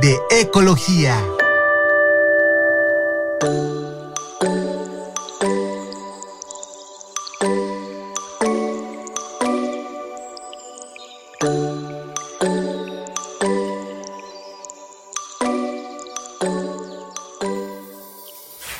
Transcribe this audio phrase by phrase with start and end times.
[0.00, 1.22] de ecología.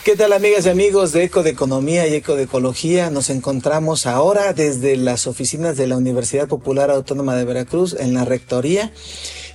[0.04, 3.10] ¿Qué tal amigas y amigos de Eco de Economía y Eco de Ecología?
[3.10, 8.24] Nos encontramos ahora desde las oficinas de la Universidad Popular Autónoma de Veracruz en la
[8.24, 8.92] Rectoría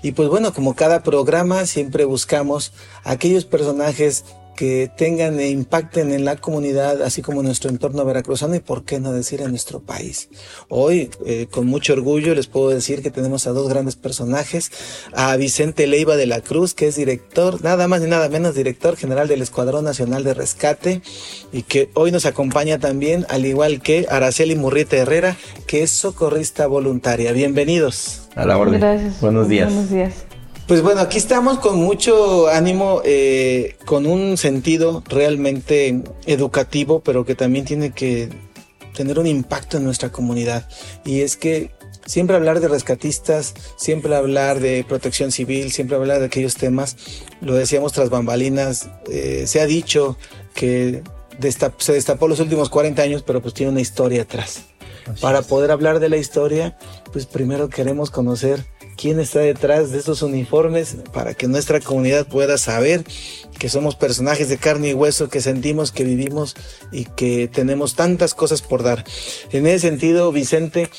[0.01, 2.71] y pues bueno, como cada programa, siempre buscamos
[3.03, 4.25] aquellos personajes
[4.59, 8.83] que tengan e impacten en la comunidad, así como en nuestro entorno veracruzano y por
[8.83, 10.27] qué no decir en nuestro país.
[10.67, 14.69] Hoy, eh, con mucho orgullo, les puedo decir que tenemos a dos grandes personajes,
[15.13, 18.97] a Vicente Leiva de la Cruz, que es director, nada más ni nada menos, director
[18.97, 21.03] general del Escuadrón Nacional de Rescate,
[21.53, 26.67] y que hoy nos acompaña también, al igual que Araceli Murrieta Herrera, que es socorrista
[26.67, 27.31] voluntaria.
[27.31, 28.27] Bienvenidos.
[28.35, 28.81] A la orden.
[28.81, 29.21] Gracias.
[29.21, 29.71] Buenos días.
[29.71, 30.28] Buenos días.
[30.69, 37.33] Pues bueno, aquí estamos con mucho ánimo, eh, con un sentido realmente educativo, pero que
[37.33, 38.29] también tiene que
[38.93, 40.69] tener un impacto en nuestra comunidad.
[41.03, 41.71] Y es que
[42.05, 46.97] siempre hablar de rescatistas, siempre hablar de protección civil, siempre hablar de aquellos temas,
[47.41, 50.17] lo decíamos tras bambalinas, eh, se ha dicho
[50.53, 51.01] que
[51.39, 54.65] destap se destapó los últimos 40 años, pero pues tiene una historia atrás.
[55.07, 55.47] Así Para es.
[55.47, 56.77] poder hablar de la historia,
[57.11, 58.67] pues primero queremos conocer
[58.99, 63.05] quién está detrás de estos uniformes para que nuestra comunidad pueda saber
[63.57, 66.55] que somos personajes de carne y hueso, que sentimos, que vivimos
[66.91, 69.05] y que tenemos tantas cosas por dar.
[69.51, 70.89] En ese sentido, Vicente,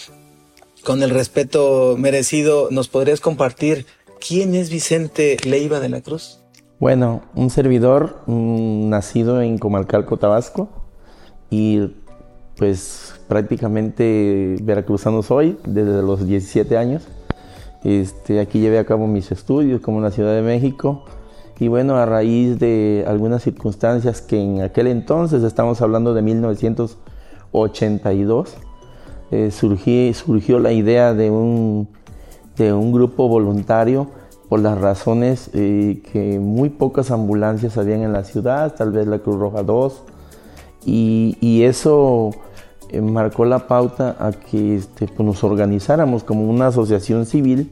[0.83, 3.85] con el respeto merecido, ¿nos podrías compartir
[4.27, 6.41] quién es Vicente Leiva de la Cruz?
[6.79, 10.71] Bueno, un servidor nacido en Comalcalco, Tabasco
[11.51, 11.97] y
[12.57, 17.07] pues prácticamente veracruzano soy desde los 17 años.
[17.85, 21.05] Este, aquí llevé a cabo mis estudios como en la Ciudad de México.
[21.59, 28.57] Y bueno, a raíz de algunas circunstancias que en aquel entonces, estamos hablando de 1982,
[29.31, 31.89] eh, surgió la idea de un,
[32.93, 34.09] grupo voluntario
[34.49, 39.21] por las razones eh, que muy pocas ambulancias habían en la ciudad, tal vez la
[39.21, 40.03] Cruz Roja 2,
[40.85, 42.33] y, y eso
[42.93, 47.71] eh, marcó la pauta a que este, pues, nos organizáramos como una asociación civil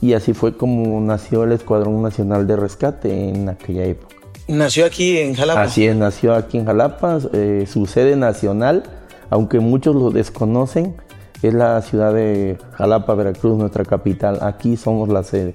[0.00, 4.14] y así fue como nació el Escuadrón Nacional de Rescate en aquella época.
[4.46, 5.62] Nació aquí en Jalapa.
[5.62, 8.84] Así es, nació aquí en Jalapa, eh, su sede nacional,
[9.28, 10.94] aunque muchos lo desconocen,
[11.42, 14.38] es la ciudad de Jalapa, Veracruz, nuestra capital.
[14.40, 15.54] Aquí somos la sede.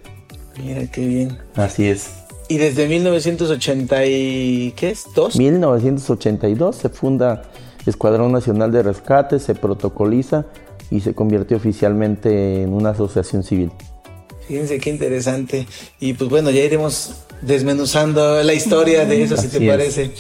[0.61, 1.37] Mira qué bien.
[1.55, 2.11] Así es.
[2.47, 5.05] Y desde 1980 y ¿qué es?
[5.15, 5.35] ¿Dos?
[5.35, 7.43] 1982 se funda
[7.85, 10.45] Escuadrón Nacional de Rescate, se protocoliza
[10.91, 13.71] y se convierte oficialmente en una asociación civil.
[14.47, 15.67] Fíjense qué interesante.
[15.99, 19.71] Y pues bueno, ya iremos desmenuzando la historia de eso, si te es.
[19.71, 20.11] parece.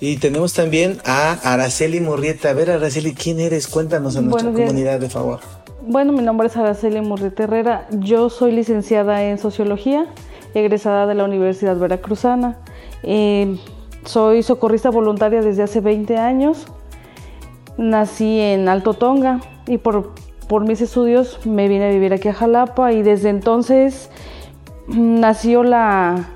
[0.00, 2.50] Y tenemos también a Araceli Murrieta.
[2.50, 3.68] A ver, Araceli, ¿quién eres?
[3.68, 4.68] Cuéntanos a nuestra Buenos días.
[4.68, 5.40] comunidad, de favor.
[5.82, 7.88] Bueno, mi nombre es Araceli Murrieta Herrera.
[7.90, 10.06] Yo soy licenciada en Sociología,
[10.54, 12.58] egresada de la Universidad Veracruzana.
[13.02, 13.56] Eh,
[14.04, 16.66] soy socorrista voluntaria desde hace 20 años.
[17.76, 20.12] Nací en Alto Tonga y por,
[20.48, 24.10] por mis estudios me vine a vivir aquí a Jalapa y desde entonces
[24.88, 26.28] nació la,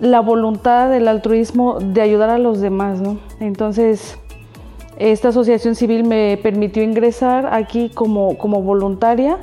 [0.00, 3.18] la voluntad, el altruismo de ayudar a los demás, ¿no?
[3.40, 4.18] Entonces,
[4.98, 9.38] esta asociación civil me permitió ingresar aquí como, como voluntaria.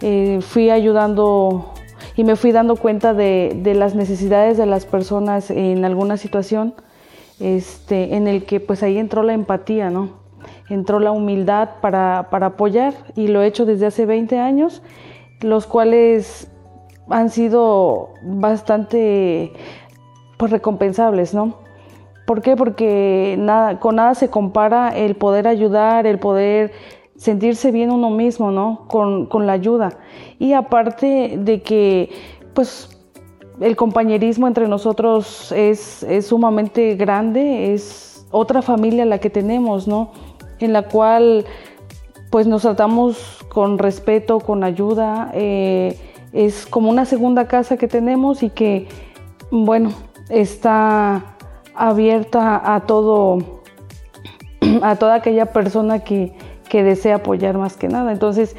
[0.00, 1.72] Eh, fui ayudando
[2.16, 6.74] y me fui dando cuenta de, de las necesidades de las personas en alguna situación
[7.40, 10.23] este, en el que pues ahí entró la empatía, ¿no?
[10.68, 14.82] Entró la humildad para, para apoyar y lo he hecho desde hace 20 años,
[15.40, 16.50] los cuales
[17.08, 19.52] han sido bastante
[20.38, 21.56] pues, recompensables, ¿no?
[22.26, 22.56] ¿Por qué?
[22.56, 26.72] Porque nada, con nada se compara el poder ayudar, el poder
[27.16, 28.86] sentirse bien uno mismo, ¿no?
[28.88, 29.98] Con, con la ayuda.
[30.38, 32.10] Y aparte de que,
[32.54, 32.94] pues,
[33.60, 40.10] el compañerismo entre nosotros es, es sumamente grande, es otra familia la que tenemos, ¿no?
[40.60, 41.44] En la cual,
[42.30, 45.30] pues, nos tratamos con respeto, con ayuda.
[45.34, 45.98] eh,
[46.34, 48.88] es como una segunda casa que tenemos y que,
[49.52, 49.92] bueno,
[50.28, 51.36] está
[51.76, 53.60] abierta a todo,
[54.82, 56.32] a toda aquella persona que,
[56.68, 58.10] que desea apoyar más que nada.
[58.10, 58.56] Entonces,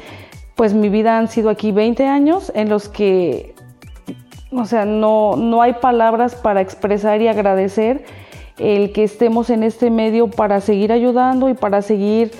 [0.54, 3.54] pues mi vida han sido aquí 20 años en los que,
[4.50, 8.04] o sea, no, no hay palabras para expresar y agradecer
[8.58, 12.30] el que estemos en este medio para seguir ayudando y para seguir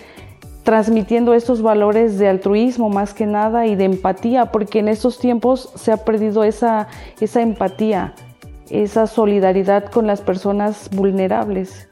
[0.67, 5.71] transmitiendo estos valores de altruismo más que nada y de empatía, porque en estos tiempos
[5.77, 6.89] se ha perdido esa,
[7.21, 8.15] esa empatía,
[8.71, 11.89] esa solidaridad con las personas vulnerables.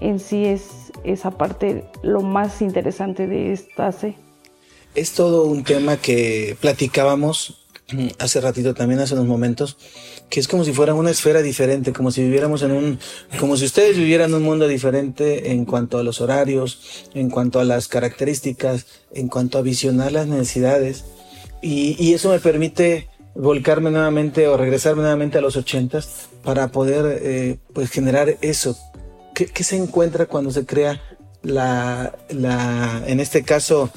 [0.00, 4.16] En sí es esa parte lo más interesante de esta C.
[4.96, 7.68] Es todo un tema que platicábamos
[8.18, 9.78] hace ratito también, hace unos momentos,
[10.28, 12.98] que es como si fuera una esfera diferente, como si viviéramos en un,
[13.40, 17.64] como si ustedes vivieran un mundo diferente en cuanto a los horarios, en cuanto a
[17.64, 21.04] las características, en cuanto a visionar las necesidades.
[21.62, 27.20] Y, y eso me permite volcarme nuevamente o regresarme nuevamente a los ochentas para poder
[27.22, 28.76] eh, pues generar eso.
[29.34, 31.00] ¿Qué, ¿Qué, se encuentra cuando se crea
[31.42, 33.90] la, la, en este caso,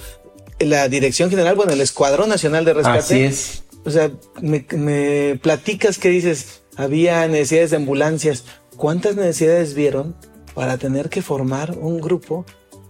[0.59, 2.99] la Dirección General, bueno, el Escuadrón Nacional de Rescate?
[2.99, 4.11] Así es o sea,
[4.41, 8.45] me, me, platicas que dices, había necesidades de ambulancias.
[8.77, 10.15] ¿Cuántas necesidades vieron
[10.53, 12.45] para tener que formar un grupo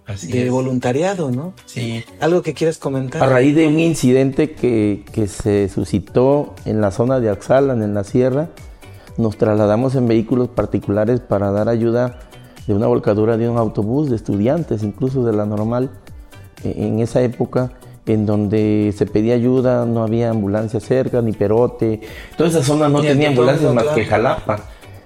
[0.05, 0.51] Así de es.
[0.51, 1.53] voluntariado, no?
[1.65, 2.03] Sí.
[2.19, 3.23] Algo que quieras comentar.
[3.23, 7.93] A raíz de un incidente que, que se suscitó en la zona de Axalan, en
[7.93, 8.49] la sierra,
[9.17, 12.19] nos trasladamos en vehículos particulares para dar ayuda
[12.67, 15.91] de una volcadura de un autobús de estudiantes, incluso de la normal.
[16.63, 17.71] En esa época
[18.13, 22.02] en donde se pedía ayuda, no había ambulancia cerca, ni Perote,
[22.38, 24.60] toda esa zona no tenía ambulancias más que Jalapa.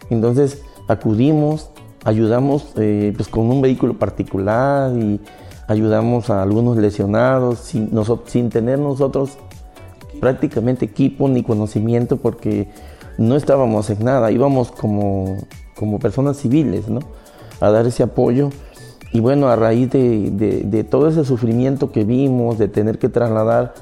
[0.10, 1.69] Entonces acudimos,
[2.04, 5.19] ayudamos eh, pues con un vehículo particular y
[5.68, 9.38] ayudamos a algunos lesionados sin, nosotros, sin tener nosotros
[10.19, 12.68] prácticamente equipo ni conocimiento porque
[13.18, 15.38] no estábamos en nada, íbamos como,
[15.75, 17.00] como personas civiles, ¿no?
[17.62, 18.50] A dar ese apoyo
[19.15, 20.29] y bueno, a raíz de,
[20.65, 23.73] de, todo ese sufrimiento que vimos, de tener que trasladar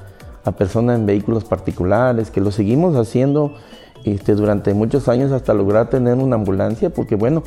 [0.44, 3.52] a personas en vehículos particulares, que lo seguimos haciendo
[4.04, 7.42] este, durante muchos años hasta lograr tener una ambulancia, porque bueno,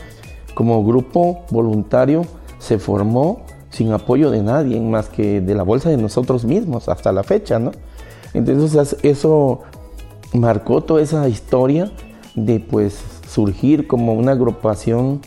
[0.53, 2.23] como grupo voluntario
[2.59, 7.13] se formó sin apoyo de nadie, más que de la bolsa de nosotros mismos hasta
[7.13, 7.71] la fecha, ¿no?
[8.33, 9.61] Entonces eso
[10.33, 11.89] marcó toda esa historia
[12.35, 15.21] de pues surgir como una agrupación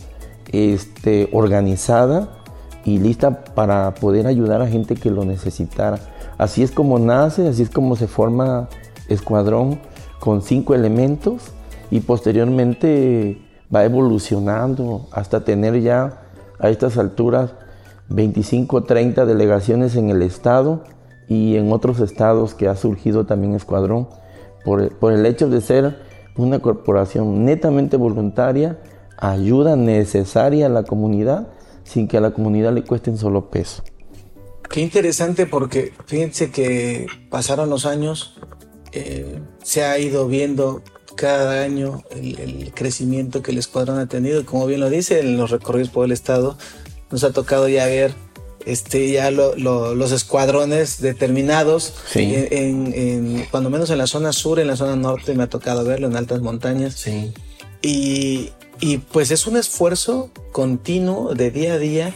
[0.52, 2.36] este, organizada
[2.84, 5.98] y lista para poder ayudar a gente que lo necesitara.
[6.38, 8.68] Así es como nace, así es como se forma
[9.08, 9.80] Escuadrón
[10.20, 11.52] con cinco elementos
[11.90, 13.42] y posteriormente
[13.74, 16.22] va evolucionando hasta tener ya
[16.58, 17.52] a estas alturas
[18.08, 20.84] 25 30 delegaciones en el estado
[21.28, 24.08] y en otros estados que ha surgido también Escuadrón
[24.64, 25.96] por, por el hecho de ser
[26.36, 28.78] una corporación netamente voluntaria,
[29.16, 31.48] ayuda necesaria a la comunidad
[31.90, 33.82] sin que a la comunidad le cueste un solo peso.
[34.68, 38.38] Qué interesante porque fíjense que pasaron los años,
[38.92, 40.82] eh, se ha ido viendo
[41.16, 44.46] cada año el, el, crecimiento que el escuadrón ha tenido.
[44.46, 46.56] Como bien lo dice, en los recorridos por el estado
[47.10, 48.14] nos ha tocado ya ver
[48.64, 52.32] este, ya lo, lo, los escuadrones determinados, sí.
[52.34, 55.84] en, en, cuando menos en la zona sur, en la zona norte me ha tocado
[55.84, 56.94] verlo, en altas montañas.
[56.94, 57.32] Sí.
[57.82, 58.50] Y,
[58.80, 62.14] y pues es un esfuerzo continuo de día a día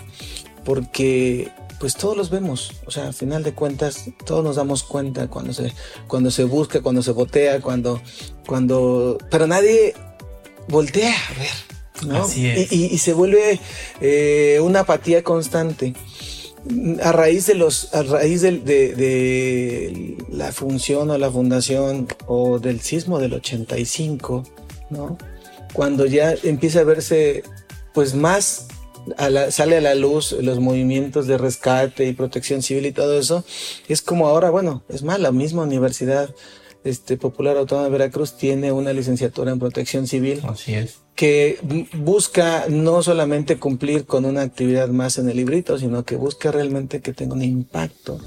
[0.64, 5.28] porque pues todos los vemos, o sea, al final de cuentas todos nos damos cuenta
[5.28, 5.72] cuando se
[6.08, 8.00] cuando se busca, cuando se botea, cuando
[8.46, 9.94] cuando pero nadie
[10.68, 12.24] voltea a ver, ¿no?
[12.24, 12.72] Así es.
[12.72, 13.60] Y, y, y se vuelve
[14.00, 15.94] eh, una apatía constante
[17.02, 22.58] a raíz de los a raíz de, de, de, la función o la fundación o
[22.58, 24.42] del sismo del 85
[24.88, 25.18] no
[25.74, 27.42] cuando ya empieza a verse
[27.94, 28.66] pues más
[29.16, 33.18] a la, sale a la luz los movimientos de rescate y protección civil y todo
[33.18, 33.44] eso,
[33.88, 36.34] es como ahora, bueno, es más, la misma Universidad
[36.84, 40.42] este, Popular Autónoma de Veracruz tiene una licenciatura en protección civil.
[40.46, 40.98] Así es.
[41.14, 41.58] Que
[41.94, 47.00] busca no solamente cumplir con una actividad más en el librito, sino que busca realmente
[47.00, 48.18] que tenga un impacto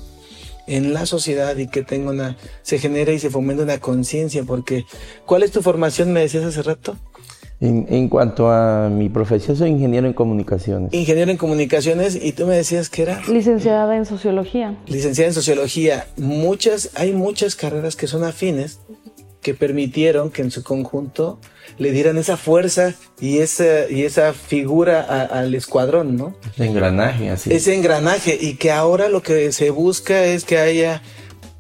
[0.68, 4.86] en la sociedad y que tenga una, se genere y se fomente una conciencia, porque
[5.26, 6.12] ¿cuál es tu formación?
[6.12, 6.98] Me decías hace rato.
[7.60, 10.94] En, en, cuanto a mi profesión, soy ingeniero en comunicaciones.
[10.94, 13.22] Ingeniero en comunicaciones, y tú me decías que era.
[13.28, 14.76] Licenciada en sociología.
[14.86, 16.08] Licenciada en sociología.
[16.18, 18.80] Muchas, hay muchas carreras que son afines
[19.42, 21.40] que permitieron que en su conjunto
[21.78, 26.36] le dieran esa fuerza y esa, y esa figura a, al escuadrón, ¿no?
[26.54, 27.54] Ese engranaje, así.
[27.54, 31.02] Ese engranaje, y que ahora lo que se busca es que haya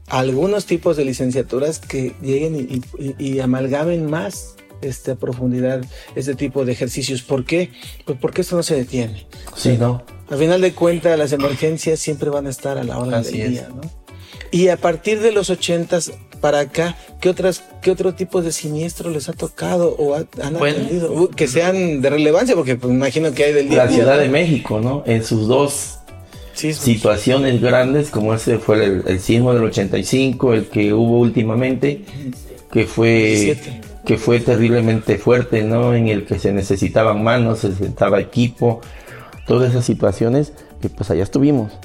[0.07, 2.83] algunos tipos de licenciaturas que lleguen
[3.19, 5.83] y, amalgamen más este, a profundidad
[6.15, 7.21] este tipo de ejercicios.
[7.21, 7.71] ¿Por qué?
[8.05, 9.25] Pues porque esto no se detiene.
[9.55, 10.03] Sí, ¿no?
[10.29, 13.69] Al final de cuentas, las emergencias siempre van a estar a la hora del día,
[13.73, 13.81] ¿no?
[14.51, 19.09] Y a partir de los ochentas para acá, ¿qué otras, qué otro tipo de siniestro
[19.09, 21.29] les ha tocado o han atendido?
[21.29, 23.85] que sean de relevancia, porque pues, imagino que hay del día.
[23.85, 25.03] La Ciudad de México, ¿no?
[25.05, 25.99] En sus dos
[26.53, 32.03] situaciones grandes, como ese fue el, sismo del 85, el que hubo últimamente,
[32.71, 33.57] que fue,
[34.07, 35.93] que fue terriblemente fuerte, ¿no?
[35.93, 38.79] En el que se necesitaban manos, se necesitaba equipo,
[39.45, 41.77] todas esas situaciones, que pues allá estuvimos.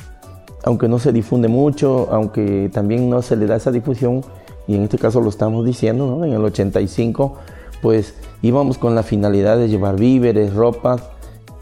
[0.63, 4.25] Aunque no se difunde mucho, aunque también no se le da esa difusión,
[4.69, 6.25] y en este caso lo estamos diciendo, ¿no?
[6.25, 7.39] En el 85,
[7.83, 11.03] pues íbamos con la finalidad de llevar víveres, ropas,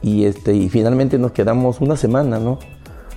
[0.03, 2.59] y, este, y finalmente nos quedamos una semana, ¿no?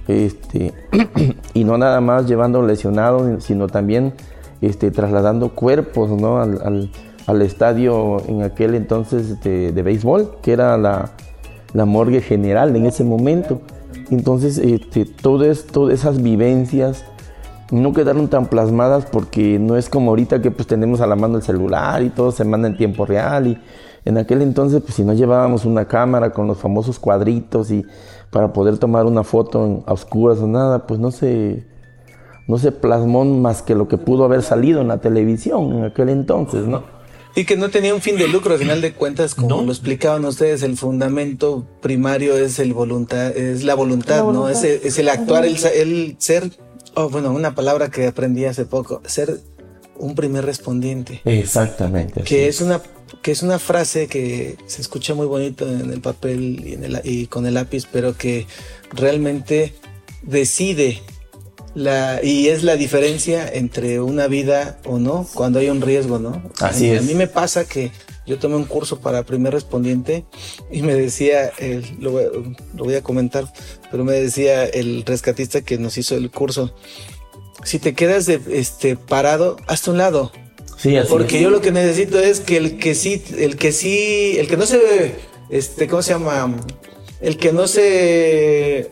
[0.07, 0.71] Este,
[1.53, 4.13] y no nada más llevando lesionados, sino también
[4.61, 6.39] este, trasladando cuerpos ¿no?
[6.39, 6.89] al,
[7.41, 11.11] estadio en aquel entonces de, de béisbol, que era la,
[11.73, 13.61] la, morgue general en ese momento.
[14.09, 17.05] Entonces, este, todas, todas esas vivencias
[17.71, 21.37] no quedaron tan plasmadas porque no es como ahorita que pues tenemos a la mano
[21.37, 23.57] el celular y todo se manda en tiempo real y
[24.05, 27.85] en aquel entonces pues si no llevábamos una cámara con los famosos cuadritos y
[28.29, 31.65] para poder tomar una foto en, a oscuras o nada, pues no se,
[32.47, 36.09] no se plasmó más que lo que pudo haber salido en la televisión en aquel
[36.09, 36.83] entonces, ¿no?
[37.35, 40.23] Y que no tenía un fin de lucro, al final de cuentas, como lo explicaban
[40.25, 44.49] ustedes, el fundamento primario es el voluntad, es la voluntad, ¿no?
[44.49, 46.51] Es el, es el actuar, el, el, ser,
[46.93, 49.39] oh, bueno, una palabra que aprendí hace poco, ser
[49.97, 51.21] un primer respondiente.
[51.25, 52.21] Exactamente.
[52.21, 52.81] Que es una
[53.21, 57.01] que es una frase que se escucha muy bonito en el papel y, en el,
[57.03, 58.47] y con el lápiz, pero que
[58.91, 59.73] realmente
[60.23, 61.01] decide
[61.75, 66.41] la, y es la diferencia entre una vida o no, cuando hay un riesgo, ¿no?
[66.59, 66.99] Así a, es.
[67.01, 67.91] A mí me pasa que
[68.25, 70.25] yo tomé un curso para primer respondiente
[70.71, 71.51] y me decía,
[71.99, 72.11] lo,
[72.73, 73.51] voy a comentar,
[73.91, 76.73] pero me decía el rescatista que nos hizo el curso,
[77.63, 80.31] si te quedas de, este, parado, hazte un lado
[81.09, 84.57] porque yo lo que necesito es que el que sí, el que sí, el que
[84.57, 85.15] no se,
[85.49, 86.55] este, ¿cómo se llama?
[87.21, 88.89] El que no se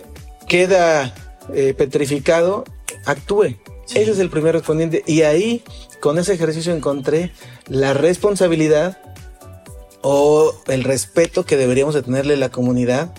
[0.48, 1.14] queda
[1.54, 2.64] eh, petrificado,
[3.06, 3.58] actúe.
[3.90, 5.04] Ese es el primer respondiente.
[5.06, 5.64] Y ahí,
[6.00, 7.32] con ese ejercicio encontré
[7.68, 9.00] la responsabilidad
[10.02, 13.14] o el respeto que deberíamos de tenerle la comunidad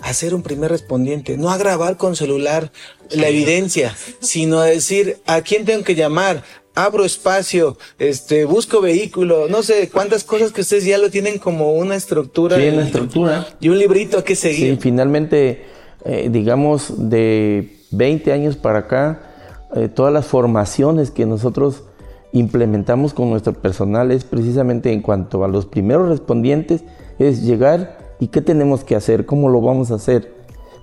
[0.00, 2.70] a ser un primer respondiente, no a grabar con celular
[3.10, 6.42] la evidencia, sino a decir a quién tengo que llamar,
[6.74, 11.72] abro espacio, este, busco vehículo, no sé cuántas cosas que ustedes ya lo tienen como
[11.74, 12.56] una estructura.
[12.56, 13.48] Sí, una estructura.
[13.60, 14.74] Y un librito a que seguir.
[14.74, 15.64] Sí, finalmente,
[16.04, 19.20] eh, digamos, de 20 años para acá,
[19.74, 21.84] eh, todas las formaciones que nosotros
[22.32, 26.84] implementamos con nuestro personal es precisamente en cuanto a los primeros respondientes,
[27.18, 30.34] es llegar y qué tenemos que hacer, cómo lo vamos a hacer,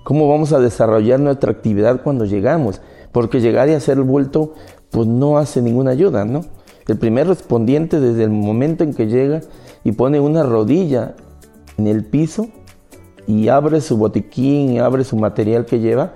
[0.02, 2.80] cómo vamos a desarrollar nuestra actividad cuando llegamos,
[3.12, 4.54] porque llegar y hacer el vuelto
[4.90, 6.42] pues no hace ninguna ayuda, ¿no?
[6.88, 9.40] El primer respondiente desde el momento en que llega
[9.84, 11.14] y pone una rodilla
[11.78, 12.48] en el piso
[13.26, 16.12] y abre su botiquín y abre su material que lleva,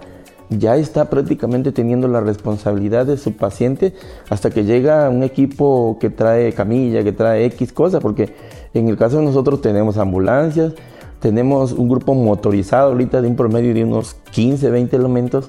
[0.49, 3.95] ya está prácticamente teniendo la responsabilidad de su paciente
[4.29, 8.33] hasta que llega un equipo que trae camilla, que trae X cosas, porque
[8.75, 10.75] en el caso de nosotros tenemos ambulancias,
[11.21, 15.49] tenemos un grupo motorizado ahorita de un promedio de unos 15, 20 elementos,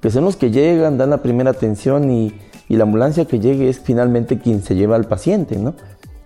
[0.00, 2.32] que son los que llegan, dan la primera atención y,
[2.68, 5.74] y la ambulancia que llegue es finalmente quien se lleva al paciente, ¿no?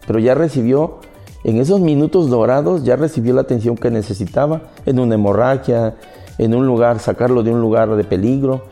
[0.07, 0.99] Pero ya recibió,
[1.45, 5.97] en esos minutos dorados, ya recibió la atención que necesitaba en una hemorragia,
[6.39, 8.63] en un lugar, sacarlo de un lugar de peligro,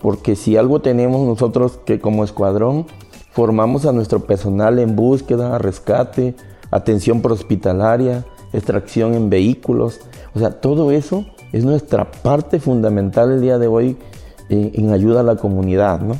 [0.00, 2.86] porque si algo tenemos nosotros que como escuadrón
[3.32, 6.34] formamos a nuestro personal en búsqueda, rescate,
[6.70, 10.00] atención hospitalaria, extracción en vehículos,
[10.34, 13.96] o sea, todo eso es nuestra parte fundamental el día de hoy
[14.48, 16.14] en, en ayuda a la comunidad, ¿no?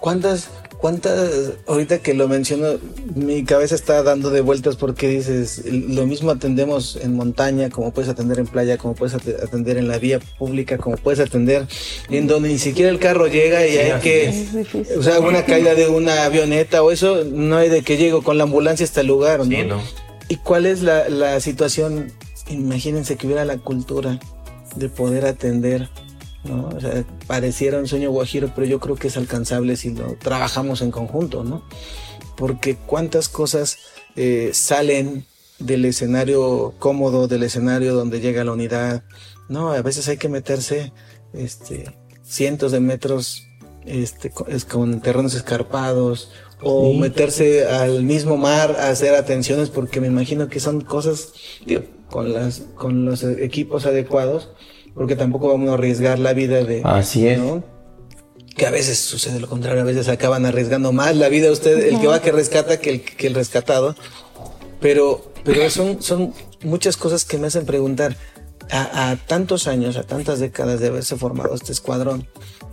[0.00, 2.78] ¿Cuántas, cuántas, ahorita que lo menciono,
[3.14, 8.10] mi cabeza está dando de vueltas porque dices, lo mismo atendemos en montaña, como puedes
[8.10, 11.66] atender en playa, como puedes atender en la vía pública, como puedes atender
[12.10, 14.46] en donde ni siquiera el carro llega y hay que,
[14.96, 18.38] o sea, una caída de una avioneta o eso, no hay de que llego con
[18.38, 19.82] la ambulancia hasta el lugar, ¿no?
[20.28, 22.12] ¿Y cuál es la, la situación?
[22.48, 24.18] Imagínense que hubiera la cultura
[24.76, 25.88] de poder atender
[26.48, 26.68] ¿no?
[26.68, 30.82] O sea, pareciera un sueño guajiro, pero yo creo que es alcanzable si lo trabajamos
[30.82, 31.62] en conjunto, ¿no?
[32.36, 33.78] Porque cuántas cosas
[34.16, 35.26] eh, salen
[35.58, 39.04] del escenario cómodo, del escenario donde llega la unidad,
[39.48, 39.72] ¿no?
[39.72, 40.92] A veces hay que meterse
[41.32, 43.46] este, cientos de metros
[43.86, 46.30] este, es con terrenos escarpados,
[46.62, 51.32] o meterse al mismo mar a hacer atenciones, porque me imagino que son cosas,
[51.64, 54.50] digo, con, las, con los equipos adecuados,
[54.96, 56.80] porque tampoco vamos a arriesgar la vida de...
[56.82, 57.38] Así es.
[58.56, 62.00] Que a veces sucede lo contrario, a veces acaban arriesgando más la vida usted, el
[62.00, 63.94] que va que rescata que el, que el rescatado.
[64.80, 68.16] Pero, pero son, son muchas cosas que me hacen preguntar,
[68.70, 72.26] a, tantos años, a tantas décadas de haberse formado este escuadrón,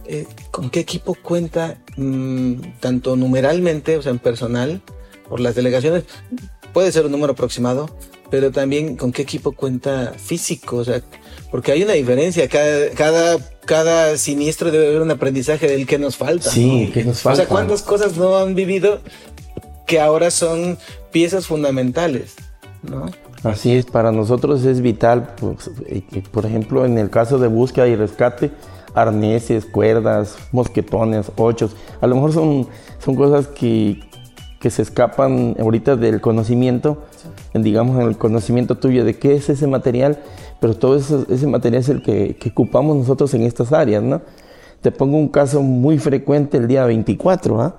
[0.06, 4.82] eh, ¿con qué equipo cuenta mm, tanto numeralmente, o sea, en personal,
[5.28, 6.06] por las delegaciones?
[6.74, 7.90] Puede ser un número aproximado,
[8.34, 11.04] pero también con qué equipo cuenta físico, o sea,
[11.52, 16.18] porque hay una diferencia, cada, cada, cada siniestro debe haber un aprendizaje del que nos
[16.18, 16.50] falta.
[16.50, 17.34] Sí, que nos falta.
[17.34, 19.02] O sea, cuántas cosas no han vivido
[19.86, 20.80] que ahora son
[21.12, 22.34] piezas fundamentales,
[22.82, 23.12] ¿no?
[23.44, 27.88] Así es, para nosotros es vital, pues, eh, por ejemplo, en el caso de búsqueda
[27.88, 28.50] y rescate,
[28.96, 34.00] arneses, cuerdas, mosquetones, ochos, a lo mejor son, son cosas que,
[34.60, 37.04] que se escapan ahorita del conocimiento,
[37.54, 40.20] digamos en el conocimiento tuyo de qué es ese material,
[40.60, 44.22] pero todo ese material es el que, que, ocupamos nosotros en estas áreas, ¿no?
[44.82, 47.76] Te pongo un caso muy frecuente el día 24, ¿ah?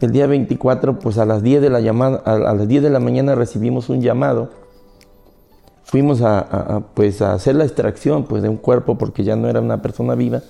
[0.00, 2.90] El día 24, pues a las 10 de la llamada, a, a las 10 de
[2.90, 4.50] la mañana recibimos un llamado
[5.86, 9.60] fuimos a, pues a hacer la extracción pues, de un cuerpo porque ya no era
[9.60, 10.42] una persona viva.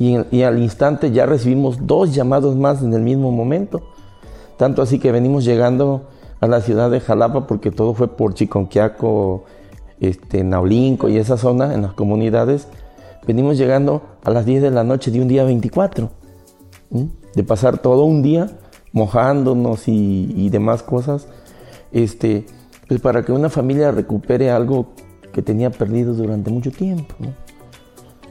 [0.00, 3.82] Y, al instante ya recibimos dos llamados más en el mismo momento.
[4.56, 6.02] Tanto así que venimos llegando
[6.40, 9.44] a la ciudad de Jalapa porque todo fue por Chiconquiaco,
[10.00, 12.68] este, Naulinco y esa zona, en las comunidades.
[13.26, 16.10] Venimos llegando a las 10 de la noche de un día 24.
[17.34, 18.48] De pasar todo un día
[18.92, 21.28] mojándonos y, demás cosas.
[21.92, 22.46] Este,
[22.86, 24.86] pues para que una familia recupere algo
[25.32, 27.14] que tenía perdido durante mucho tiempo.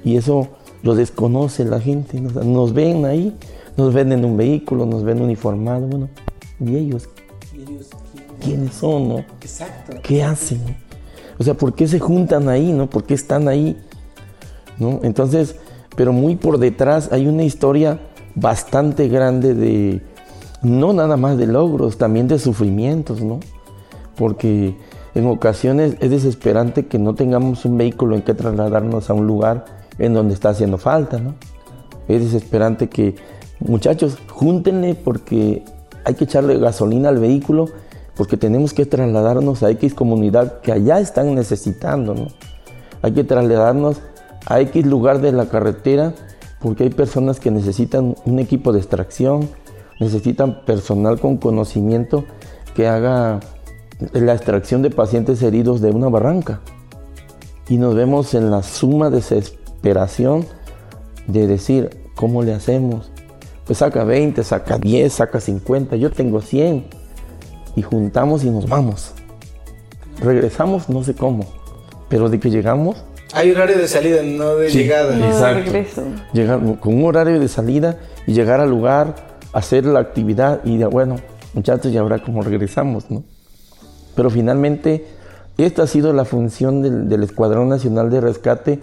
[0.04, 0.48] Y eso
[0.84, 3.36] lo desconoce la gente, nos, ven ahí,
[3.76, 6.10] nos ven en un vehículo, nos ven uniformados, bueno,
[6.60, 7.10] ¿y ellos?
[8.42, 9.10] ¿Quiénes son?
[9.10, 9.18] No?
[9.42, 9.98] Exacto.
[10.04, 10.62] ¿Qué hacen?
[11.38, 12.72] O sea, ¿por qué se juntan ahí?
[12.72, 12.90] ¿no?
[12.90, 13.78] ¿Por qué están ahí?
[14.80, 15.00] ¿No?
[15.04, 15.56] Entonces,
[15.96, 18.00] pero muy por detrás hay una historia
[18.36, 20.02] bastante grande de,
[20.62, 23.40] no nada más de logros, también de sufrimientos, ¿no?
[24.18, 24.76] porque
[25.16, 29.66] en ocasiones es desesperante que no tengamos un vehículo en que trasladarnos a un lugar
[30.00, 31.36] en donde está haciendo falta, ¿no?
[32.08, 33.16] Es desesperante que,
[33.60, 35.64] muchachos, júntenle porque
[36.08, 37.68] hay que echarle gasolina al vehículo
[38.16, 42.28] porque tenemos que trasladarnos a X comunidad que allá están necesitando, ¿no?
[43.02, 43.98] Hay que trasladarnos
[44.46, 46.14] a X lugar de la carretera
[46.62, 49.50] porque hay personas que necesitan un equipo de extracción,
[50.00, 52.24] necesitan personal con conocimiento
[52.74, 53.42] que haga
[54.14, 56.62] la extracción de pacientes heridos de una barranca.
[57.68, 60.46] Y nos vemos en la suma desesperación
[61.28, 63.12] de decir, ¿cómo le hacemos?
[63.68, 66.86] Pues saca 20, saca 10, saca 50, yo tengo 100.
[67.76, 69.14] Y juntamos y nos vamos.
[70.22, 71.46] Regresamos, no sé cómo,
[72.10, 73.04] pero de que llegamos...
[73.34, 75.16] Hay horario de salida, no de llegada.
[75.18, 76.02] exacto.
[76.34, 79.16] Llegar con un horario de salida y llegar al lugar,
[79.52, 81.18] hacer la actividad y bueno,
[81.54, 83.24] muchachos, y ahora cómo regresamos, ¿no?
[84.16, 85.06] Pero finalmente,
[85.58, 88.80] esta ha sido la función del, Escuadrón Nacional de Rescate,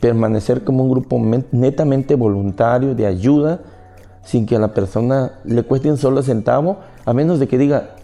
[0.00, 1.18] permanecer como un grupo
[1.52, 3.60] netamente voluntario, de ayuda,
[4.24, 7.96] sin que a la persona le cueste un solo centavo, a menos de que diga,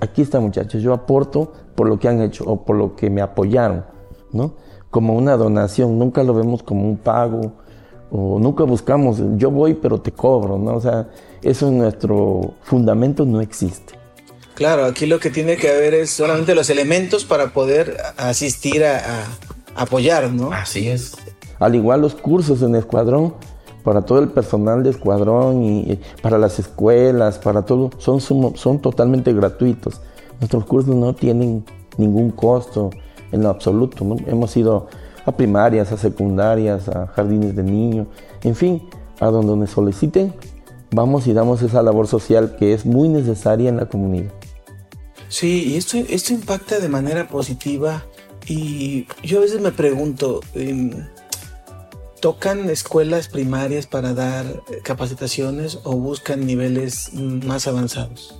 [0.00, 3.20] aquí está muchachos, yo aporto por lo que han hecho o por lo que me
[3.20, 3.84] apoyaron,
[4.32, 4.54] ¿no?
[4.90, 7.52] Como una donación, nunca lo vemos como un pago,
[8.10, 10.76] o nunca buscamos, yo voy pero te cobro, ¿no?
[10.76, 11.08] O sea,
[11.42, 13.94] eso en nuestro fundamento no existe.
[14.54, 19.24] Claro, aquí lo que tiene que haber es solamente los elementos para poder asistir a,
[19.76, 20.50] apoyar, ¿no?
[20.50, 21.16] Así es.
[21.60, 23.34] Al igual los cursos en escuadrón,
[23.88, 29.32] para todo el personal de escuadrón y para las escuelas, para todo, son, son totalmente
[29.32, 30.02] gratuitos.
[30.40, 31.64] Nuestros cursos no tienen
[31.96, 32.90] ningún costo
[33.32, 34.04] en lo absoluto.
[34.26, 34.88] Hemos ido
[35.24, 38.08] a primarias, a secundarias, a jardines de niños,
[38.42, 38.82] en fin,
[39.20, 40.34] a donde nos soliciten,
[40.90, 44.34] vamos y damos esa labor social que es muy necesaria en la comunidad.
[45.30, 48.04] Sí, y esto, esto impacta de manera positiva
[48.46, 50.90] y yo a veces me pregunto, em,
[52.20, 54.44] ¿tocan escuelas primarias para dar
[54.82, 58.38] capacitaciones o buscan niveles más avanzados?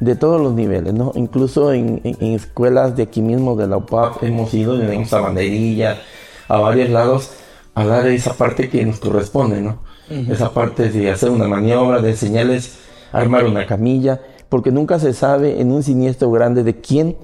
[0.00, 1.12] De todos los niveles, ¿no?
[1.14, 6.00] Incluso en, escuelas de aquí mismo, de la UPAP, hemos ido en Sabanderilla,
[6.48, 7.30] a varios lados,
[7.74, 9.78] a dar esa parte que nos corresponde, ¿no?
[10.08, 12.78] Esa parte de hacer una maniobra, de enseñarles
[13.12, 14.20] a armar una camilla
[14.54, 17.16] porque nunca se sabe en un siniestro grande de quién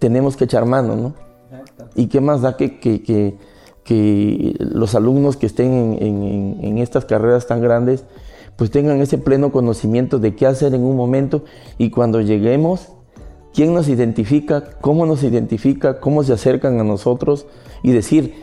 [0.00, 1.14] tenemos que echar mano, ¿no?
[1.94, 3.36] Y qué más da que, que,
[3.88, 8.04] los alumnos que estén en, estas carreras tan grandes,
[8.56, 11.44] pues tengan ese pleno conocimiento de qué hacer en un momento.
[11.78, 12.88] Y cuando lleguemos,
[13.54, 17.46] quién nos identifica, cómo nos identifica, cómo se acercan a nosotros
[17.82, 18.34] y decir,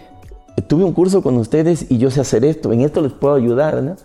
[0.67, 3.82] tuve un curso con ustedes y yo sé hacer esto, en esto les puedo ayudar,
[3.82, 3.95] ¿no?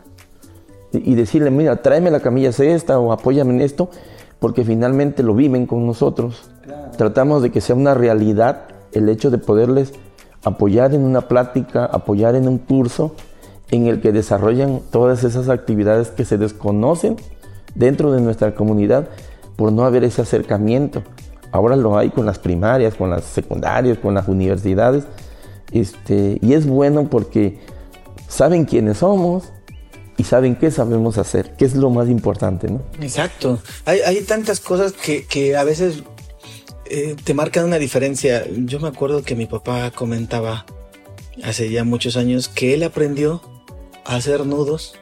[0.93, 3.91] Y decirle, mira, tráeme la camilla esta o apóyame en esto,
[4.39, 6.49] porque finalmente lo viven con nosotros.
[6.97, 9.93] Tratamos de que sea una realidad el hecho de poderles
[10.45, 13.15] apoyar en una plática, apoyar en un curso
[13.71, 17.17] en el que desarrollan todas esas actividades que se desconocen
[17.75, 19.09] dentro de nuestra comunidad
[19.57, 21.03] por no haber ese acercamiento.
[21.51, 25.05] Ahora lo hay con las primarias, con las secundarias, con las universidades.
[25.73, 27.59] Este, y es bueno porque
[28.29, 29.45] saben quiénes somos
[30.17, 32.81] y saben qué sabemos hacer, que es lo más importante, ¿no?
[33.01, 33.59] Exacto.
[33.85, 36.03] Hay, hay tantas cosas que, que a veces
[36.87, 38.45] eh, te marcan una diferencia.
[38.51, 40.67] Yo me acuerdo que mi papá comentaba
[41.43, 43.43] hace ya muchos años que él aprendió
[44.05, 44.95] a hacer nudos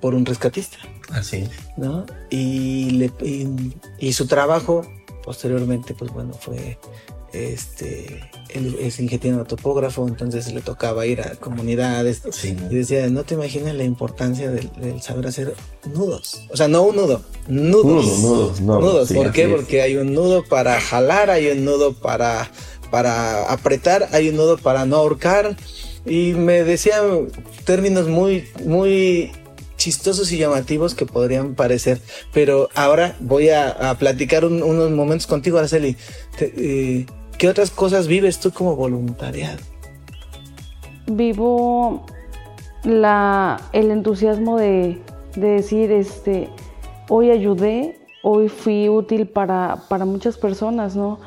[0.00, 0.78] por un rescatista.
[1.10, 1.48] Así.
[1.76, 2.06] ¿No?
[2.30, 3.12] Y, le,
[3.98, 4.82] y, su trabajo
[5.22, 6.78] posteriormente, pues bueno, fue
[7.34, 8.20] este
[8.54, 13.74] él es ingeniero topógrafo, entonces le tocaba ir a comunidades y decía, no te imaginas
[13.74, 14.70] la importancia del,
[15.02, 15.54] saber hacer
[15.92, 16.46] nudos.
[16.50, 18.18] O sea, no un nudo, nudos.
[18.20, 19.12] Nudos, nudos.
[19.12, 19.48] ¿Por qué?
[19.48, 22.48] Porque hay un nudo para jalar, hay un nudo para,
[22.90, 25.56] para apretar, hay un nudo para no ahorcar.
[26.06, 27.02] Y me decía
[27.64, 29.32] términos muy, muy
[29.76, 32.00] chistosos y llamativos que podrían parecer.
[32.32, 35.96] Pero ahora voy a, platicar unos momentos contigo, Araceli.
[36.38, 37.06] Eh,
[37.38, 39.58] ¿Qué otras cosas vives tú como voluntariado?
[41.06, 42.06] Vivo
[42.84, 45.02] la, el entusiasmo de,
[45.36, 46.48] decir, este,
[47.08, 51.18] hoy ayudé, hoy fui útil para, para muchas personas, ¿no?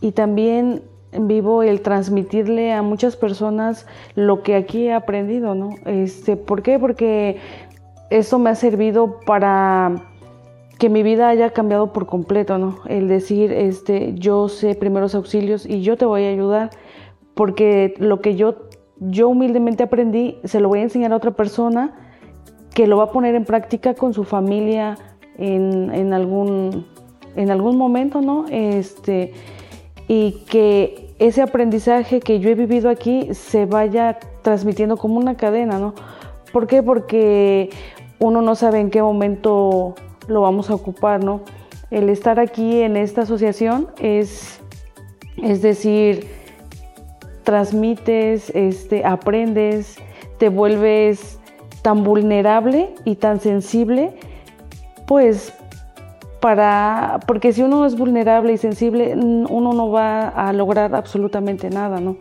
[0.00, 5.70] Y también vivo el transmitirle a muchas personas lo que aquí he aprendido, ¿no?
[5.86, 6.78] Este, ¿Por qué?
[6.78, 7.38] Porque
[8.10, 10.04] eso me ha servido para
[10.78, 12.78] que mi vida haya cambiado por completo, ¿no?
[12.86, 16.70] El decir, este, yo sé primeros auxilios y yo te voy a ayudar,
[17.34, 18.68] porque lo que yo,
[19.00, 21.94] yo humildemente aprendí, se lo voy a enseñar a otra persona
[22.74, 24.96] que lo va a poner en práctica con su familia
[25.36, 26.86] en, algún,
[27.34, 28.44] en algún momento, ¿no?
[28.48, 29.32] Este,
[30.06, 35.78] y que ese aprendizaje que yo he vivido aquí se vaya transmitiendo como una cadena,
[35.80, 35.94] ¿no?
[36.52, 36.84] ¿Por qué?
[36.84, 37.70] Porque
[38.20, 39.94] uno no sabe en qué momento
[40.28, 41.40] lo vamos a ocupar, ¿no?
[41.90, 44.60] El estar aquí en esta asociación es,
[45.42, 46.28] es decir,
[47.44, 49.96] transmites, este, aprendes,
[50.38, 51.40] te vuelves
[51.82, 54.12] tan vulnerable y tan sensible,
[55.06, 55.54] pues
[56.40, 62.00] para, porque si uno es vulnerable y sensible, uno no va a lograr absolutamente nada,
[62.00, 62.16] ¿no?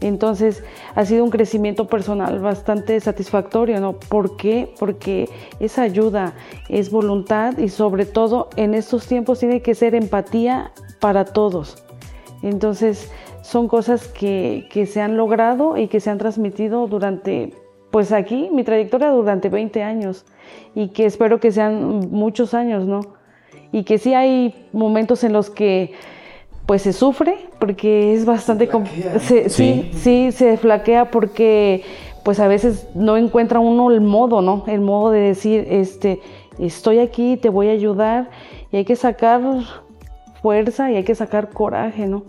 [0.00, 0.62] Entonces
[0.94, 3.94] ha sido un crecimiento personal bastante satisfactorio, ¿no?
[3.94, 4.72] ¿Por qué?
[4.78, 6.34] Porque es ayuda,
[6.68, 11.82] es voluntad y sobre todo en estos tiempos tiene que ser empatía para todos.
[12.42, 13.10] Entonces
[13.42, 17.54] son cosas que, que se han logrado y que se han transmitido durante,
[17.90, 20.24] pues aquí, mi trayectoria durante 20 años
[20.74, 23.00] y que espero que sean muchos años, ¿no?
[23.72, 25.92] Y que sí hay momentos en los que
[26.68, 28.68] pues se sufre porque es bastante
[29.20, 29.90] se sí.
[29.94, 30.32] sí.
[30.32, 31.82] se flaquea porque
[32.24, 36.20] pues a veces no encuentra uno el modo no el modo de decir este
[36.58, 38.28] estoy aquí te voy a ayudar
[38.70, 39.40] y hay que sacar
[40.42, 42.24] fuerza y hay que sacar coraje no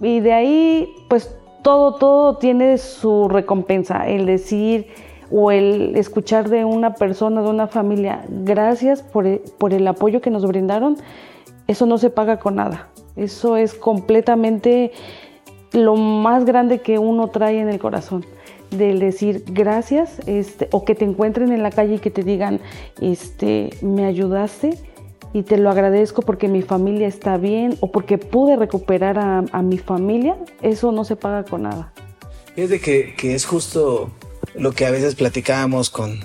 [0.00, 4.88] y de ahí pues todo todo tiene su recompensa el decir
[5.30, 10.20] o el escuchar de una persona de una familia gracias por el, por el apoyo
[10.20, 10.96] que nos brindaron
[11.68, 14.92] eso no se paga con nada eso es completamente
[15.72, 18.24] lo más grande que uno trae en el corazón
[18.70, 22.60] del decir gracias este, o que te encuentren en la calle y que te digan
[23.00, 24.78] este, me ayudaste
[25.32, 29.78] y te lo agradezco porque mi familia está bien o porque pude recuperar a, mi
[29.78, 31.92] familia, eso no se paga con nada.
[32.54, 34.10] Fíjate que, que es justo
[34.54, 36.18] lo que a veces platicábamos con,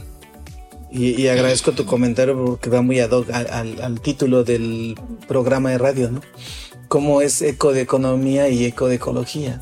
[0.89, 4.95] y, agradezco tu comentario porque va muy ad hoc al, al, título del
[5.27, 6.21] programa de radio, ¿no?
[6.93, 9.59] Cómo es eco de economía y eco de ecología.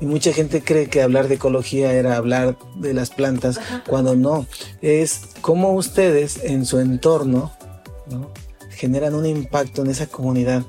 [0.00, 4.46] Y mucha gente cree que hablar de ecología era hablar de las plantas, cuando no.
[4.80, 7.52] Es cómo ustedes en su entorno
[8.70, 10.64] generan un impacto en esa comunidad,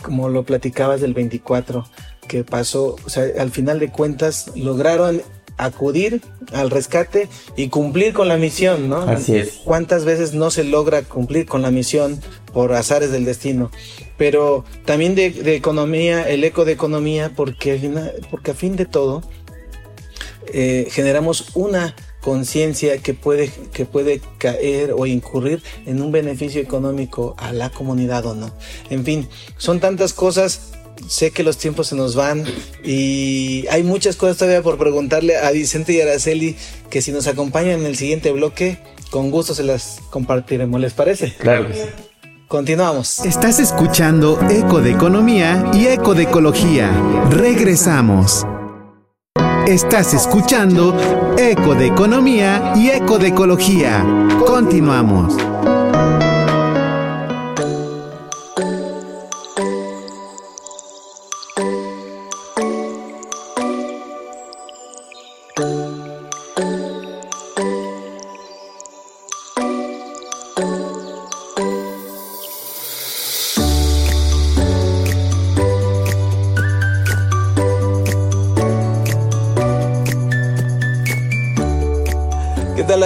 [0.00, 1.84] como lo platicabas del 24,
[2.26, 5.20] que pasó, o sea, al final de cuentas lograron
[5.56, 6.20] acudir
[6.52, 9.02] al rescate y cumplir con la misión, ¿no?
[9.02, 9.60] Así es.
[9.64, 12.20] ¿Cuántas veces no se logra cumplir con la misión
[12.52, 13.70] por azares del destino?
[14.16, 17.80] Pero también de, economía, el eco de economía, porque,
[18.30, 19.22] porque a fin de todo
[20.52, 27.34] eh, generamos una conciencia que puede, que puede caer o incurrir en un beneficio económico
[27.38, 28.50] a la comunidad o no.
[28.88, 30.72] En fin, son tantas cosas
[31.08, 32.44] sé que los tiempos se nos van
[32.82, 36.56] y hay muchas cosas todavía por preguntarle a Vicente y Araceli
[36.90, 38.78] que si nos acompañan en el siguiente bloque,
[39.10, 41.34] con gusto se las compartiremos, ¿les parece?
[41.38, 41.80] Claro que sí.
[42.48, 43.20] Continuamos.
[43.20, 46.90] Estás escuchando Eco de Economía y Eco de Ecología.
[47.30, 48.46] Regresamos.
[49.66, 50.94] Estás escuchando
[51.38, 54.04] Eco de Economía y Eco de Ecología.
[54.46, 55.34] Continuamos.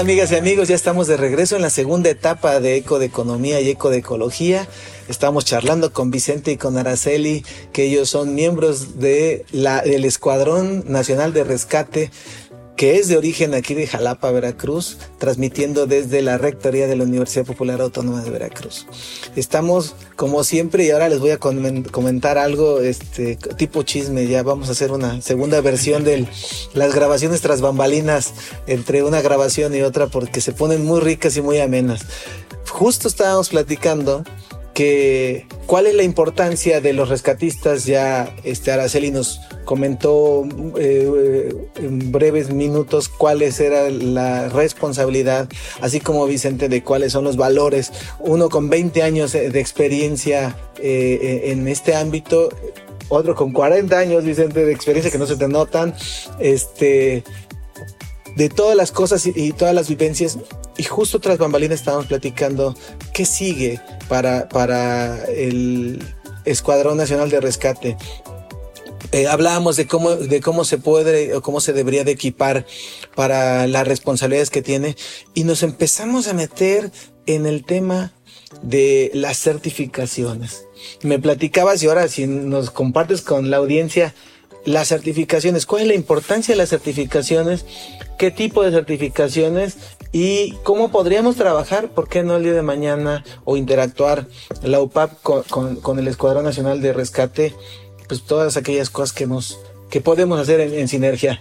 [0.09, 0.69] Amigas y amigos?
[0.69, 3.99] Ya estamos de regreso en la segunda etapa de Eco de Economía y Eco de
[3.99, 4.67] Ecología.
[5.07, 7.45] Estamos charlando con Vicente y con Araceli,
[7.75, 12.11] que ellos son miembros de la, del Escuadrón Nacional de Rescate
[12.79, 17.45] que es de origen aquí de Jalapa, Veracruz, transmitiendo desde la Rectoría de la Universidad
[17.45, 18.87] Popular Autónoma de Veracruz.
[19.35, 24.69] Estamos, como siempre, y ahora les voy a comentar algo este, tipo chisme, ya vamos
[24.69, 26.29] a hacer una segunda versión de
[26.73, 28.33] las grabaciones tras bambalinas,
[28.69, 32.03] entre una grabación y otra, porque se ponen muy ricas y muy amenas.
[32.71, 34.23] Justo estábamos platicando
[34.79, 37.85] que cuál es la importancia de los rescatistas.
[37.85, 40.47] Ya este Araceli nos comentó
[40.79, 45.49] eh, en breves minutos cuáles era la responsabilidad,
[45.81, 47.91] así como Vicente de cuáles son los valores.
[48.21, 52.49] Uno con 20 años de experiencia eh, en este ámbito,
[53.09, 55.93] otro con 40 años, Vicente, de experiencia que no se te notan.
[56.39, 57.25] Este
[58.37, 60.39] de todas las cosas y, todas las vivencias.
[60.79, 62.75] Y justo tras bambalinas estábamos platicando
[63.13, 66.03] qué sigue para, para el
[66.45, 67.97] Escuadrón Nacional de Rescate.
[69.11, 72.65] Eh, hablábamos de cómo, de cómo se puede o cómo se debería de equipar
[73.17, 74.97] para las responsabilidades que tiene
[75.35, 76.93] y nos empezamos a meter
[77.27, 78.13] en el tema
[78.63, 80.67] de las certificaciones.
[81.03, 84.15] Me platicabas y ahora si nos compartes con la audiencia
[84.65, 87.65] las certificaciones, cuál es la importancia de las certificaciones
[88.19, 89.77] qué tipo de certificaciones
[90.13, 94.27] y cómo podríamos trabajar, por qué no el día de mañana o interactuar
[94.63, 97.55] la UPAP con, el Escuadrón Nacional de Rescate,
[98.07, 101.41] pues todas aquellas cosas que, nos, que podemos hacer en, sinergia.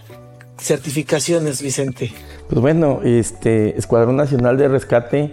[0.58, 2.12] Certificaciones, Vicente.
[2.48, 5.32] Pues bueno, este Escuadrón Nacional de Rescate,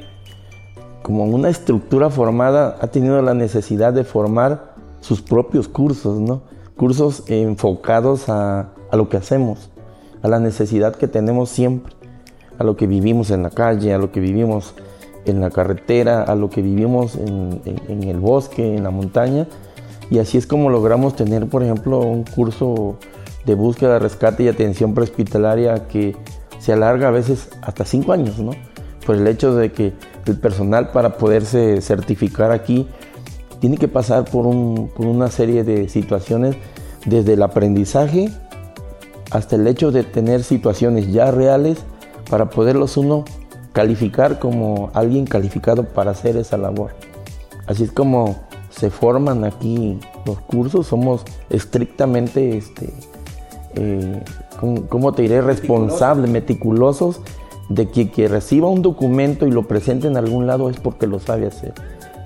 [1.01, 6.43] como una estructura formada, ha tenido la necesidad de formar sus propios cursos, ¿no?
[6.77, 9.69] Cursos enfocados a, a lo que hacemos
[10.25, 11.94] a la necesidad que tenemos siempre,
[12.57, 14.73] a lo que vivimos en la calle, a lo que vivimos
[15.25, 17.61] en la carretera, a lo que vivimos en,
[18.03, 19.47] el bosque, en la montaña.
[20.09, 22.97] Y así es como logramos tener, por ejemplo, un curso
[23.45, 26.15] de búsqueda, rescate y atención prehospitalaria que
[26.59, 28.51] se alarga a veces hasta cinco años, ¿no?
[29.05, 29.93] Por el hecho de que
[30.25, 32.87] el personal para poderse certificar aquí
[33.59, 34.45] tiene que pasar por,
[34.91, 36.55] por una serie de situaciones
[37.05, 38.31] desde el aprendizaje
[39.31, 41.79] hasta el hecho de tener situaciones ya reales
[42.29, 43.25] para poderlos uno
[43.73, 46.91] calificar como alguien calificado para hacer esa labor.
[47.67, 48.35] Así es como
[48.69, 52.93] se forman aquí los cursos, somos estrictamente, este,
[53.75, 54.23] eh,
[54.89, 55.41] ¿cómo, te diré?
[55.41, 57.21] Responsables, meticulosos
[57.69, 61.19] de que quien reciba un documento y lo presente en algún lado es porque lo
[61.19, 61.73] sabe hacer,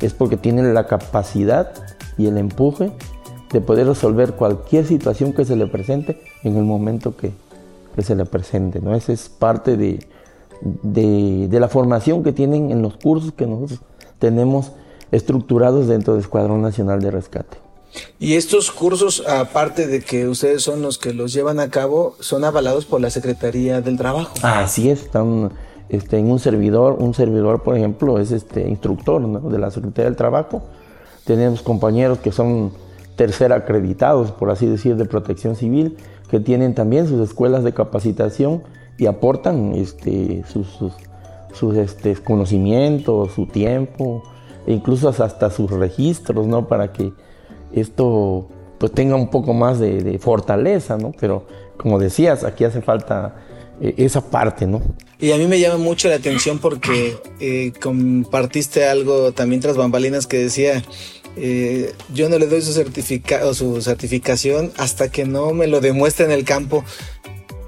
[0.01, 1.71] es porque tiene la capacidad
[2.17, 2.91] y el empuje
[3.51, 7.31] de poder resolver cualquier situación que se le presente en el momento que,
[7.97, 8.79] se le presente.
[8.79, 8.95] ¿no?
[8.95, 9.99] Esa es parte de,
[10.61, 13.79] de, la formación que tienen en los cursos que nosotros
[14.19, 14.71] tenemos
[15.11, 17.57] estructurados dentro del Escuadrón Nacional de Rescate.
[18.19, 22.43] Y estos cursos, aparte de que ustedes son los que los llevan a cabo, son
[22.43, 24.33] avalados por la Secretaría del Trabajo.
[24.43, 25.51] Así es, están
[25.89, 30.15] este, en un servidor, un servidor, por ejemplo, es este instructor de la Secretaría del
[30.15, 30.61] Trabajo.
[31.25, 32.71] Tenemos compañeros que son
[33.15, 35.97] tercer acreditados, por así decir, de protección civil,
[36.29, 38.63] que tienen también sus escuelas de capacitación
[38.97, 40.67] y aportan este, sus,
[41.53, 44.23] sus, este, conocimientos, su tiempo,
[44.67, 46.67] e incluso hasta sus registros, ¿no?
[46.67, 47.11] Para que
[47.73, 51.11] esto pues tenga un poco más de, fortaleza, ¿no?
[51.19, 51.45] Pero
[51.77, 53.35] como decías, aquí hace falta
[53.81, 54.81] eh, esa parte, ¿no?
[55.19, 60.27] Y a mí me llama mucho la atención porque eh, compartiste algo también tras bambalinas
[60.27, 60.81] que decía
[61.39, 66.25] eh, yo no le doy su certificado, su certificación hasta que no me lo demuestre
[66.25, 66.83] en el campo.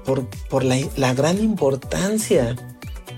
[0.04, 2.56] por, por la, la gran importancia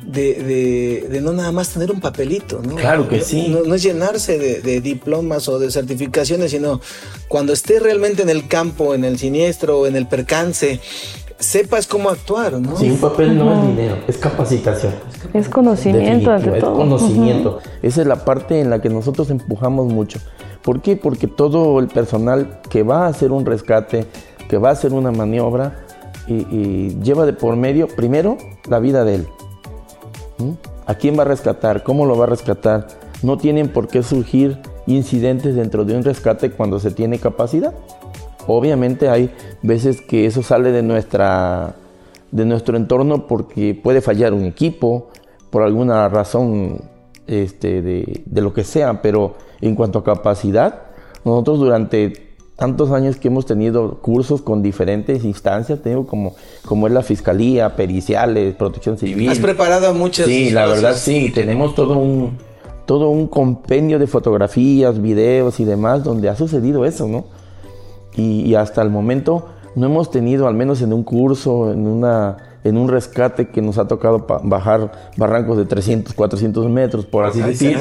[0.06, 2.76] de, de, no nada más tener un papelito, ¿no?
[2.76, 3.48] Claro que sí.
[3.48, 6.80] No, es llenarse de, diplomas o de certificaciones, sino
[7.28, 10.80] cuando esté realmente en el campo, en el siniestro o en el percance,
[11.38, 12.76] sepas cómo actuar, ¿no?
[12.76, 14.92] Sí, un papel no es dinero, es capacitación.
[15.32, 16.72] Es conocimiento, ante todo.
[16.72, 17.58] Es conocimiento.
[17.82, 20.20] Esa es la parte en la que nosotros empujamos mucho.
[20.62, 20.96] ¿Por qué?
[20.96, 24.06] Porque todo el personal que va a hacer un rescate,
[24.48, 25.84] que va a hacer una maniobra,
[26.26, 29.28] y lleva de por medio, primero, la vida de él
[30.86, 31.82] ¿A quién va a rescatar?
[31.82, 32.88] ¿Cómo lo va a rescatar?
[33.22, 37.72] No tienen por qué surgir incidentes dentro de un rescate cuando se tiene capacidad.
[38.46, 39.30] Obviamente hay
[39.62, 41.74] veces que eso sale de, nuestra,
[42.30, 45.10] de nuestro entorno porque puede fallar un equipo,
[45.50, 46.82] por alguna razón
[47.26, 50.82] este, de, de lo que sea, pero en cuanto a capacidad,
[51.24, 56.92] nosotros durante tantos años que hemos tenido cursos con diferentes instancias, tengo como, como es
[56.92, 59.28] la fiscalía, periciales, protección civil.
[59.28, 60.26] Has preparado muchas.
[60.26, 62.38] Sí, la verdad sí, tenemos todo un,
[62.86, 67.24] todo un compendio de fotografías, videos y demás donde ha sucedido eso, ¿no?
[68.16, 72.76] Y, hasta el momento no hemos tenido, al menos en un curso, en, una, en
[72.76, 77.76] un rescate que nos ha tocado bajar barrancos de 300, 400 metros, por así decir,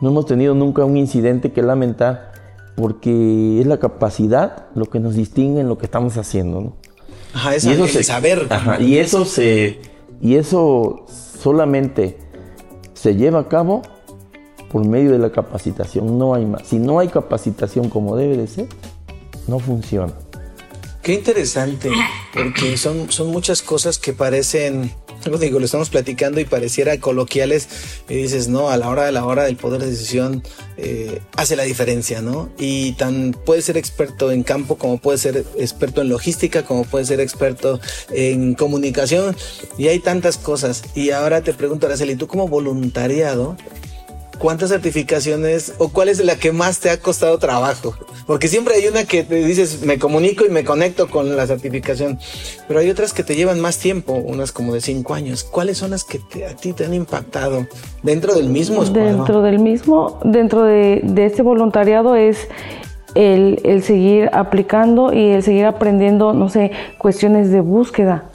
[0.00, 2.32] no hemos tenido nunca un incidente que lamentar
[2.76, 6.76] porque es la capacidad lo que nos distingue en lo que estamos haciendo, ¿no?
[7.34, 8.46] Ajá, es el saber.
[8.48, 9.80] Ajá, y eso se
[10.20, 11.04] y eso
[11.42, 12.18] solamente
[12.94, 13.82] se lleva a cabo
[14.70, 16.66] por medio de la capacitación, no hay más.
[16.66, 18.68] Si no hay capacitación como debe de ser,
[19.46, 20.12] no funciona.
[21.02, 21.90] Qué interesante,
[22.32, 24.90] porque son, son muchas cosas que parecen
[25.30, 27.68] lo digo, lo estamos platicando y pareciera coloquiales
[28.08, 30.42] y dices, no, a la hora de la hora del poder de decisión
[30.76, 32.50] eh, hace la diferencia, ¿no?
[32.58, 37.04] Y tan puede ser experto en campo como puede ser experto en logística, como puede
[37.04, 37.80] ser experto
[38.10, 39.36] en comunicación
[39.78, 40.82] y hay tantas cosas.
[40.94, 43.56] Y ahora te pregunto, Araceli, tú como voluntariado,
[44.38, 47.94] ¿cuántas certificaciones o cuál es la que más te ha costado trabajo?
[48.26, 52.18] Porque siempre hay una que te dices, me comunico y me conecto con la certificación,
[52.66, 55.44] pero hay otras que te llevan más tiempo, unas como de cinco años.
[55.44, 57.66] ¿Cuáles son las que a ti te han impactado
[58.02, 59.16] dentro del mismo escuadrón?
[59.16, 62.48] Dentro del mismo, dentro de, este voluntariado es
[63.14, 68.30] el, el seguir aplicando y el seguir aprendiendo, no sé, cuestiones de búsqueda.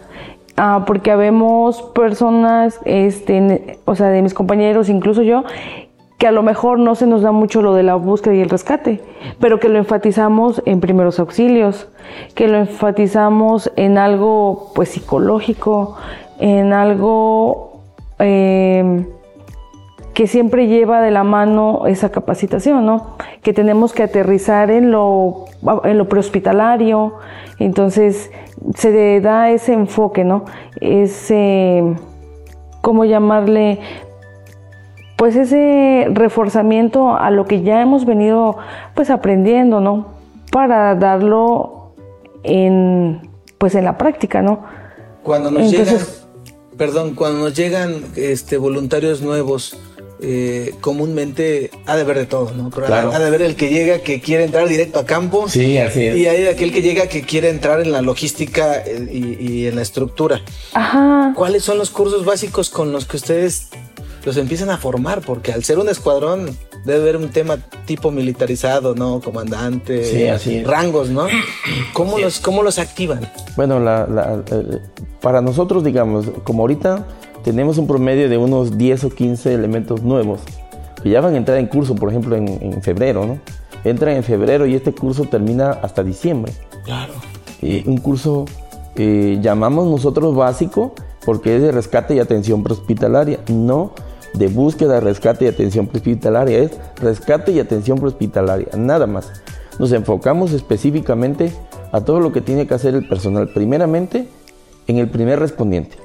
[0.62, 5.46] Ah, porque habemos personas, este, o sea, de mis compañeros, incluso yo,
[6.20, 8.50] que a lo mejor no se nos da mucho lo de la búsqueda y el
[8.50, 9.02] rescate,
[9.40, 11.88] pero que lo enfatizamos en primeros auxilios,
[12.36, 15.96] que lo enfatizamos en algo pues psicológico,
[16.38, 17.80] en algo
[18.20, 19.08] eh,
[20.14, 23.16] que siempre lleva de la mano esa capacitación, ¿no?
[23.42, 25.46] Que tenemos que aterrizar en lo,
[25.86, 27.14] en lo prehospitalario,
[27.60, 28.30] entonces
[28.76, 30.44] se da ese enfoque, ¿no?
[30.82, 31.96] Ese,
[32.82, 33.80] ¿cómo llamarle?
[35.20, 38.58] Pues ese reforzamiento a lo que ya hemos venido
[38.96, 40.14] pues aprendiendo, ¿no?
[40.50, 41.94] Para darlo
[42.44, 44.64] en pues en la práctica, ¿no?
[45.22, 45.98] Cuando nos llegan,
[46.78, 49.78] perdón, cuando nos llegan este voluntarios nuevos,
[50.22, 52.72] eh, comúnmente ha de ver de todo, ¿no?
[52.88, 55.50] Ha de ver el que llega que quiere entrar directo a campo.
[55.50, 56.16] Sí, así es.
[56.16, 59.76] Y hay aquel que llega que quiere entrar en la logística eh, y, y en
[59.76, 60.40] la estructura.
[60.74, 61.34] Ajá.
[61.36, 63.68] ¿Cuáles son los cursos básicos con los que ustedes
[64.26, 66.50] los empiezan a formar, porque al ser un escuadrón
[66.86, 69.20] debe haber un tema tipo militarizado, ¿no?
[69.22, 71.28] Comandante, sí, así rangos, ¿no?
[71.94, 73.30] ¿Cómo, los, ¿Cómo los activan?
[73.56, 74.80] Bueno, la, eh,
[75.22, 77.06] para nosotros, digamos, como ahorita
[77.44, 80.42] tenemos un promedio de unos 10 o 15 elementos nuevos
[81.02, 83.40] que ya van a entrar en curso, por ejemplo, en, febrero, ¿no?
[83.84, 86.52] Entran en febrero y este curso termina hasta diciembre.
[86.84, 87.14] Claro.
[87.62, 88.46] Y un curso
[88.96, 90.94] eh, llamamos nosotros básico
[91.26, 93.94] porque es de rescate y atención prehospitalaria, no
[94.34, 99.32] de búsqueda, rescate y atención prehospitalaria, es rescate y atención prehospitalaria, nada más.
[99.80, 101.52] Nos enfocamos específicamente
[101.92, 104.28] a todo lo que tiene que hacer el personal, primeramente
[104.88, 105.98] en el primer respondiente.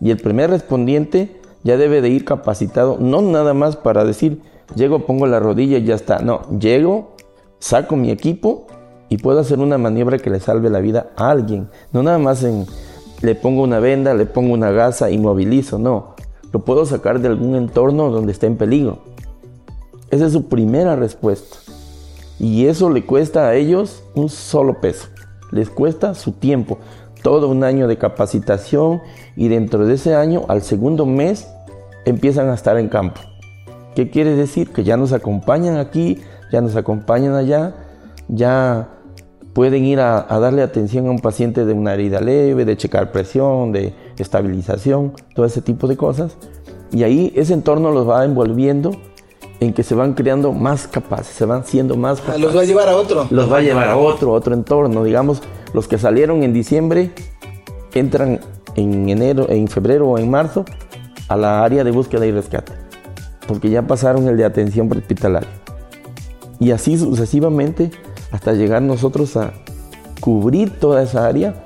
[0.00, 4.40] Y el primer respondiente ya debe de ir capacitado, no nada más para decir,
[4.74, 6.20] llego, pongo la rodilla y ya está.
[6.20, 7.16] No, llego,
[7.58, 8.66] saco mi equipo
[9.08, 11.68] y puedo hacer una maniobra que le salve la vida a alguien.
[11.92, 12.66] No nada más en,
[13.20, 16.14] le pongo una venda, le pongo una gasa y movilizo, no
[16.52, 18.98] lo puedo sacar de algún entorno donde está en peligro.
[20.10, 21.56] Esa es su primera respuesta.
[22.38, 25.08] Y eso le cuesta a ellos un solo peso.
[25.52, 26.78] Les cuesta su tiempo,
[27.22, 29.02] todo un año de capacitación
[29.36, 31.48] y dentro de ese año, al segundo mes,
[32.04, 33.20] empiezan a estar en campo.
[33.94, 34.72] ¿Qué quiere decir?
[34.72, 36.18] Que ya nos acompañan aquí,
[36.52, 37.74] ya nos acompañan allá,
[38.28, 38.88] ya
[39.52, 43.72] pueden ir a, darle atención a un paciente de una herida leve, de checar presión,
[43.72, 43.92] de
[44.22, 46.36] estabilización, todo ese tipo de cosas.
[46.92, 48.92] Y ahí ese entorno los va envolviendo
[49.60, 52.42] en que se van creando más capaces, se van siendo más capaces.
[52.42, 53.26] Ah, los va a llevar a otro.
[53.30, 55.04] Los va a llevar a otro, otro entorno.
[55.04, 55.42] Digamos,
[55.74, 57.12] los que salieron en diciembre
[57.94, 58.40] entran
[58.76, 60.64] en enero, en febrero o en marzo
[61.28, 62.72] a la área de búsqueda y rescate,
[63.46, 65.48] porque ya pasaron el de atención hospitalaria.
[66.58, 67.90] Y así sucesivamente
[68.32, 69.52] hasta llegar nosotros a
[70.20, 71.64] cubrir toda esa área,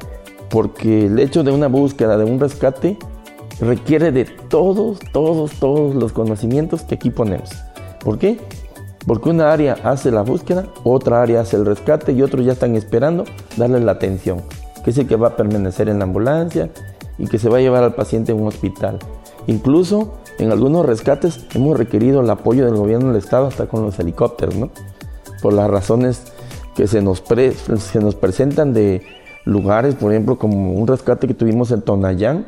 [0.55, 2.97] porque el hecho de una búsqueda, de un rescate,
[3.59, 7.51] requiere de todos, todos, todos los conocimientos que aquí ponemos.
[8.05, 8.39] ¿Por qué?
[9.05, 12.77] Porque una área hace la búsqueda, otra área hace el rescate y otros ya están
[12.77, 13.25] esperando
[13.57, 14.43] darle la atención,
[14.85, 16.71] que es el que va a permanecer en la ambulancia
[17.19, 19.01] y que se va a llevar al paciente a un hospital.
[19.49, 23.99] Incluso en algunos rescates hemos requerido el apoyo del gobierno del estado hasta con los
[23.99, 24.71] helicópteros, ¿no?
[25.43, 26.23] Por las razones
[26.77, 27.25] que se nos,
[27.79, 29.03] se nos presentan de
[29.45, 32.47] lugares, por ejemplo, como un rescate que tuvimos en Tonayán,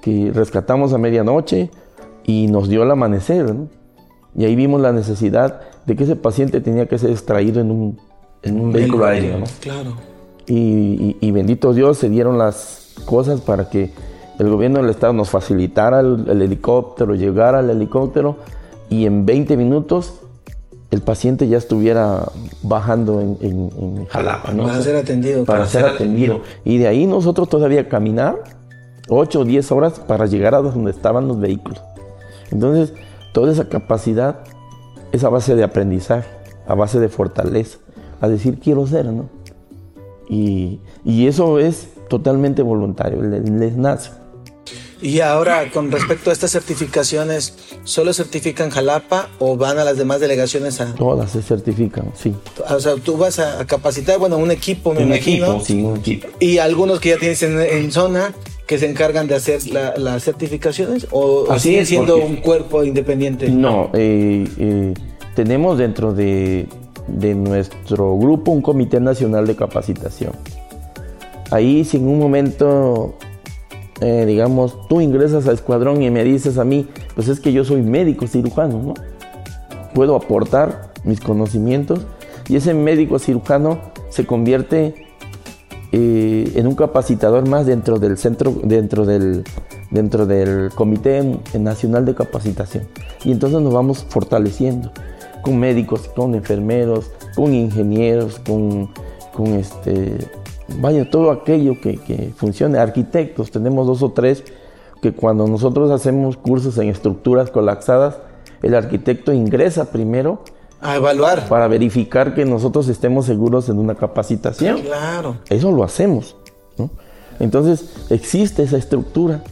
[0.00, 1.70] que rescatamos a medianoche
[2.24, 3.68] y nos dio el amanecer, ¿no?
[4.36, 7.98] Y ahí vimos la necesidad de que ese paciente tenía que ser extraído en un,
[8.42, 9.46] en un vehículo aéreo, ¿no?
[9.60, 9.94] Claro.
[10.46, 13.92] Y, y, bendito Dios, se dieron las cosas para que
[14.38, 18.36] el gobierno del estado nos facilitara el, el helicóptero, llegara al helicóptero
[18.88, 20.20] y en 20 minutos
[20.90, 22.24] el paciente ya estuviera
[22.62, 24.64] bajando en, en, Jalapa, ¿no?
[24.64, 25.44] Para ser atendido.
[25.44, 26.40] Para ser atendido.
[26.64, 28.42] Y de ahí nosotros todavía caminar
[29.08, 31.80] 8 o 10 horas para llegar a donde estaban los vehículos.
[32.50, 32.92] Entonces,
[33.32, 34.40] toda esa capacidad
[35.12, 36.28] es a base de aprendizaje,
[36.66, 37.78] a base de fortaleza,
[38.20, 39.28] a decir quiero ser, ¿no?
[40.28, 44.10] Y, y eso es totalmente voluntario, les nace.
[45.02, 50.20] Y ahora, con respecto a estas certificaciones, ¿solo certifican Jalapa o van a las demás
[50.20, 50.94] delegaciones a...?
[50.94, 52.34] Todas se certifican, sí.
[52.68, 55.46] O sea, tú vas a, capacitar, bueno, un equipo, me un imagino.
[55.46, 56.28] Equipo, sí, un equipo.
[56.38, 58.34] Y algunos que ya tienes en, zona
[58.66, 63.48] que se encargan de hacer las certificaciones o, siguen siendo un cuerpo independiente?
[63.48, 64.94] No, eh, eh,
[65.34, 66.68] tenemos dentro de,
[67.08, 70.32] de nuestro grupo un comité nacional de capacitación.
[71.50, 73.14] Ahí si en un momento
[74.00, 77.64] eh, digamos, tú ingresas a escuadrón y me dices a mí, pues es que yo
[77.64, 78.94] soy médico cirujano, ¿no?
[79.94, 82.06] Puedo aportar mis conocimientos
[82.48, 83.78] y ese médico cirujano
[84.08, 84.94] se convierte
[85.92, 89.44] eh, en un capacitador más dentro del centro, dentro del,
[89.90, 92.84] dentro del Comité Nacional de Capacitación.
[93.24, 94.92] Y entonces nos vamos fortaleciendo
[95.42, 98.90] con médicos, con enfermeros, con ingenieros, con,
[99.34, 100.16] con este,
[100.78, 102.78] vaya, todo aquello que, que funcione.
[102.78, 104.44] Arquitectos, tenemos dos o tres
[105.02, 108.18] que cuando nosotros hacemos cursos en estructuras colapsadas,
[108.62, 110.42] el arquitecto ingresa primero
[110.80, 114.80] a evaluar para verificar que nosotros estemos seguros en una capacitación.
[114.82, 115.36] Claro.
[115.48, 116.36] Eso lo hacemos.
[117.38, 119.42] Entonces existe esa estructura.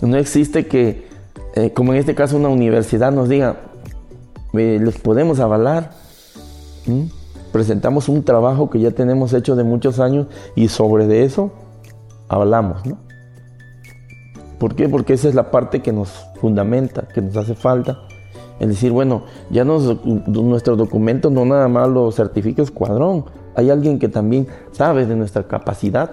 [0.00, 1.08] No existe que,
[1.54, 3.60] eh, como en este caso, una universidad nos diga,
[4.54, 5.92] eh, les podemos avalar
[7.52, 11.50] presentamos un trabajo que ya tenemos hecho de muchos años y sobre de eso
[12.28, 12.98] hablamos, ¿no?
[14.58, 14.88] ¿Por qué?
[14.88, 18.02] Porque esa es la parte que nos fundamenta, que nos hace falta.
[18.58, 23.24] Es decir, bueno, ya nos, nuestro documento no nada más lo certifica Escuadrón.
[23.56, 26.10] Hay alguien que también sabe de nuestra capacidad.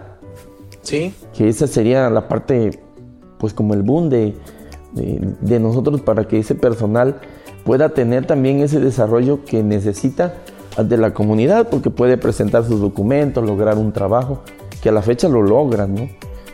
[0.81, 1.13] Sí.
[1.33, 2.79] Que esa sería la parte,
[3.37, 4.37] pues como el boom de,
[4.93, 7.17] de nosotros para que ese personal
[7.65, 10.35] pueda tener también ese desarrollo que necesita
[10.83, 14.43] de la comunidad porque puede presentar sus documentos, lograr un trabajo,
[14.81, 16.09] que a la fecha lo logran, ¿no?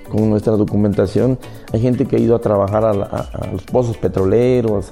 [0.09, 1.39] Con nuestra documentación
[1.71, 4.89] hay gente que ha ido a trabajar a, los pozos petroleros,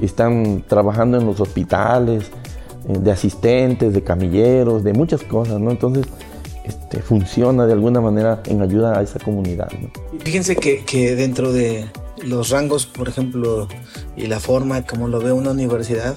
[0.00, 2.30] están trabajando en los hospitales,
[2.88, 5.70] eh, de asistentes, de camilleros, de muchas cosas, ¿no?
[5.70, 6.06] Entonces,
[6.64, 9.68] este, funciona de alguna manera en ayuda a esa comunidad.
[9.72, 9.90] ¿no?
[10.20, 11.86] Fíjense que, que, dentro de
[12.22, 13.68] los rangos, por ejemplo,
[14.16, 16.16] y la forma como lo ve una universidad,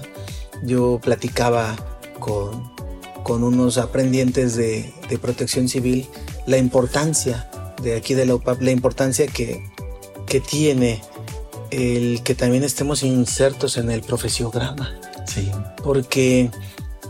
[0.63, 1.75] yo platicaba
[2.23, 6.07] con, unos aprendientes de, protección civil
[6.47, 7.49] la importancia
[7.81, 9.63] de aquí de la UPAP, la importancia que,
[10.25, 11.01] que tiene
[11.71, 14.93] el que también estemos insertos en el profesiograma.
[15.27, 15.51] Sí.
[15.83, 16.49] Porque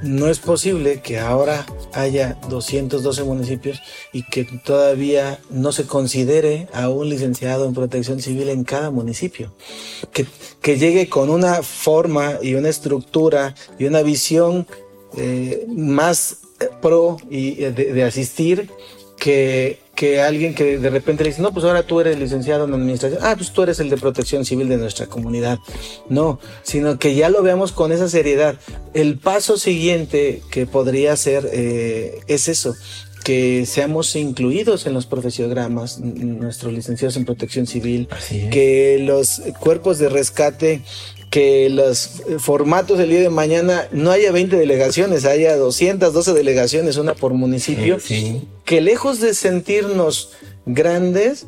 [0.03, 6.89] no es posible que ahora haya 212 municipios y que todavía no se considere a
[6.89, 9.53] un licenciado en protección civil en cada municipio.
[10.11, 10.25] Que,
[10.61, 14.67] que llegue con una forma y una estructura y una visión
[15.17, 16.37] eh, más
[16.81, 18.69] pro y eh, de, asistir
[19.17, 22.73] que, que alguien que de repente le dice, no, pues ahora tú eres licenciado en
[22.73, 25.59] administración, ah, pues tú eres el de protección civil de nuestra comunidad.
[26.09, 28.55] No, sino que ya lo veamos con esa seriedad.
[28.93, 32.75] El paso siguiente que podría ser eh, es eso,
[33.23, 38.09] que seamos incluidos en los profesiogramas, nuestros licenciados en protección civil,
[38.51, 40.81] que los cuerpos de rescate
[41.33, 47.15] que los formatos del día de mañana no haya 20 delegaciones, haya 212 delegaciones, una
[47.15, 47.97] por municipio,
[48.65, 50.29] que lejos de sentirnos
[50.67, 51.47] grandes,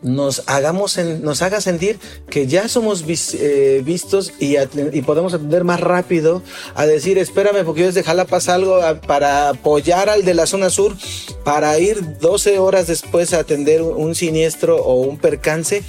[0.00, 5.80] nos hagamos nos haga sentir que ya somos eh, vistos y, y, podemos atender más
[5.80, 6.42] rápido
[6.74, 10.94] a decir espérame porque yo desde Jalapa salgo para apoyar al de la zona sur
[11.42, 15.82] para ir 12 horas después a atender un siniestro o un percance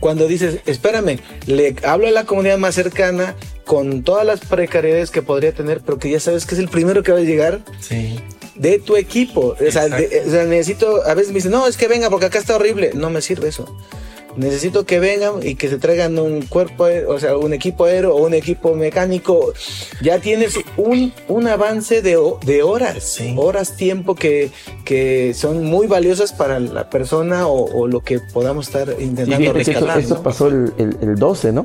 [0.00, 3.34] cuando dices espérame le hablo a la comunidad más cercana
[3.64, 7.02] con todas las precariedades que podría tener pero que ya sabes que es el primero
[7.02, 8.18] que va a llegar sí
[8.58, 9.56] de tu equipo.
[9.66, 12.90] O sea, necesito, a veces me dicen, no, es que venga porque acá está horrible.
[12.94, 13.74] No me sirve eso.
[14.38, 18.24] Necesito que vengan y que se traigan un cuerpo, o sea, un equipo aéreo o
[18.24, 19.52] un equipo mecánico.
[20.00, 22.16] Ya tienes un, un avance de,
[22.46, 24.50] de horas, horas, tiempo que,
[24.84, 29.98] que son muy valiosas para la persona o, lo que podamos estar intentando rescatar.
[29.98, 31.64] Esto, pasó el, el, 12, ¿no?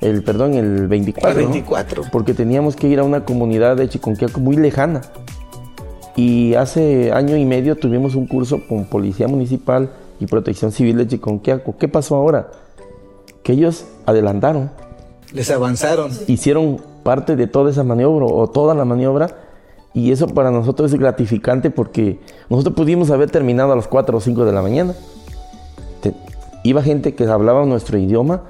[0.00, 1.30] El, perdón, el 24.
[1.30, 2.04] El 24.
[2.10, 5.02] Porque teníamos que ir a una comunidad de Chiconquiaco muy lejana.
[6.16, 9.90] Y hace año y medio tuvimos un curso con Policía Municipal
[10.24, 11.76] y Protección Civil de Chiconquiaco.
[11.78, 12.50] ¿Qué pasó ahora?
[13.42, 14.70] Que ellos adelantaron.
[15.32, 16.10] Les avanzaron.
[16.26, 19.28] Hicieron parte de toda esa maniobra o toda la maniobra.
[19.92, 22.18] Y eso para nosotros es gratificante porque
[22.48, 24.94] nosotros pudimos haber terminado a las 4 o 5 de la mañana.
[26.64, 28.42] iba gente que hablaba nuestro idioma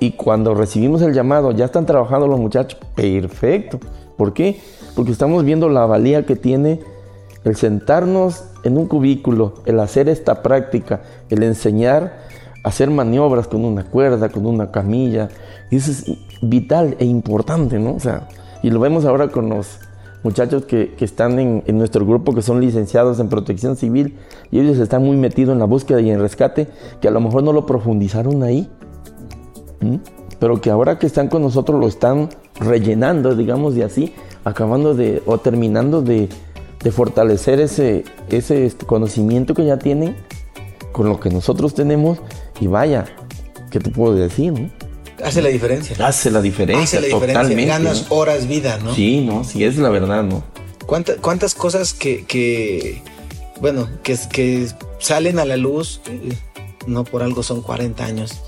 [0.00, 2.80] y cuando recibimos el llamado, ya están trabajando los muchachos.
[2.94, 3.78] Perfecto.
[4.16, 4.60] ¿Por qué?
[4.96, 6.80] Porque estamos viendo la valía que tiene
[7.44, 12.18] el sentarnos en un cubículo, el hacer esta práctica, el enseñar
[12.64, 15.28] a hacer maniobras con una cuerda, con una camilla,
[15.70, 16.04] eso es
[16.42, 17.94] vital e importante, ¿no?
[17.94, 18.28] O sea,
[18.62, 19.78] y lo vemos ahora con los
[20.22, 24.16] muchachos que, están en, nuestro grupo, que son licenciados en protección civil,
[24.50, 26.68] y ellos están muy metidos en la búsqueda y en rescate,
[27.00, 28.68] que a lo mejor no lo profundizaron ahí,
[30.38, 35.22] pero que ahora que están con nosotros lo están rellenando, digamos, de así, acabando de,
[35.26, 36.28] o terminando de,
[36.82, 40.16] de fortalecer ese, ese este, conocimiento que ya tienen
[40.92, 42.18] con lo que nosotros tenemos
[42.60, 43.04] y vaya,
[43.70, 44.70] ¿qué te puedo decir?
[45.22, 45.96] Hace la diferencia.
[46.06, 47.64] Hace la diferencia, Hace la totalmente.
[47.66, 48.94] Ganas horas vida, ¿no?
[48.94, 49.42] Sí, ¿no?
[49.42, 50.44] Sí, es la verdad, ¿no?
[50.86, 53.02] ¿Cuántas, cuántas cosas que, que
[53.60, 54.68] bueno, que, que
[54.98, 56.00] salen a la luz,
[56.86, 58.40] no por algo son 40 años,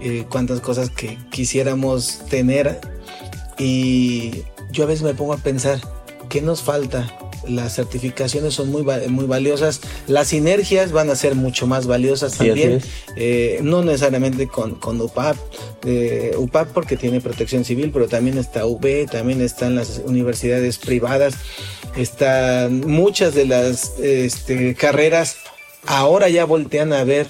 [0.00, 2.80] eh, cuántas cosas que quisiéramos tener
[3.58, 5.80] y yo a veces me pongo a pensar,
[6.28, 7.10] ¿qué nos falta
[7.48, 12.80] las certificaciones son muy, muy valiosas, las sinergias van a ser mucho más valiosas también,
[13.16, 15.36] eh, no necesariamente con, con UPAP,
[15.84, 21.34] eh, UPAP porque tiene protección civil, pero también está UB, también están las universidades privadas,
[21.96, 25.36] están muchas de las este, carreras,
[25.86, 27.26] ahora ya voltean a ver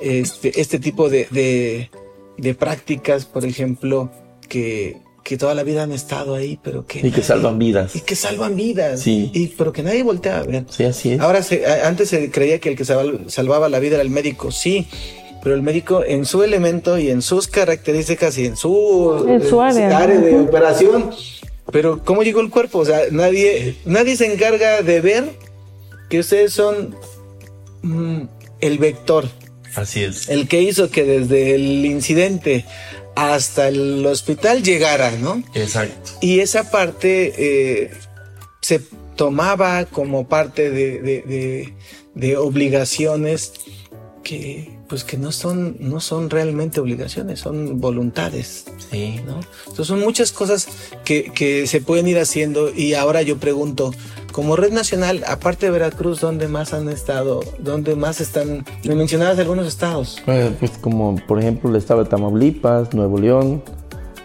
[0.00, 1.90] este, este tipo de,
[2.38, 4.10] de prácticas, por ejemplo,
[4.48, 7.06] que, que toda la vida han estado ahí, pero que...
[7.06, 7.94] Y que salvan vidas.
[7.94, 9.00] Y que salvan vidas.
[9.00, 9.30] Sí.
[9.34, 10.64] Y, pero que nadie voltea a ver.
[10.70, 11.20] Sí, así es.
[11.20, 14.86] Ahora, se, antes se creía que el que salvaba la vida era el médico, sí,
[15.42, 19.60] pero el médico en su elemento y en sus características y en su, en su
[19.60, 21.10] área, de operación.
[21.72, 22.80] Pero ¿cómo llegó el cuerpo?
[22.80, 25.30] O sea, nadie, nadie se encarga de ver
[26.08, 26.94] que ustedes son
[27.82, 28.22] mm,
[28.60, 29.28] el vector.
[29.76, 30.28] Así es.
[30.28, 32.64] El que hizo que desde el incidente
[33.14, 35.42] hasta el hospital llegara, ¿no?
[35.54, 36.12] Exacto.
[36.20, 37.90] Y esa parte eh,
[38.60, 38.80] se
[39.16, 41.72] tomaba como parte de,
[42.14, 43.52] de, obligaciones
[44.22, 50.00] que pues que no son no son realmente obligaciones son voluntades sí no entonces son
[50.00, 50.68] muchas cosas
[51.04, 53.92] que, que se pueden ir haciendo y ahora yo pregunto
[54.32, 57.40] como red nacional, aparte de Veracruz, ¿dónde más han estado?
[57.58, 58.64] ¿Dónde más están?
[58.84, 60.22] Me mencionabas algunos estados.
[60.24, 63.62] Pues, pues como por ejemplo el estado de Tamaulipas, Nuevo León,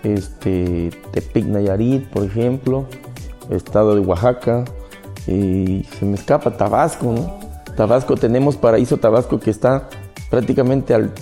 [0.03, 2.88] este, Tepic Nayarit, por ejemplo,
[3.49, 4.66] estado de Oaxaca,
[5.28, 7.39] y se me escapa Tabasco, ¿no?
[7.76, 9.89] Tabasco, tenemos Paraíso Tabasco que está
[10.36, 11.13] prácticamente al...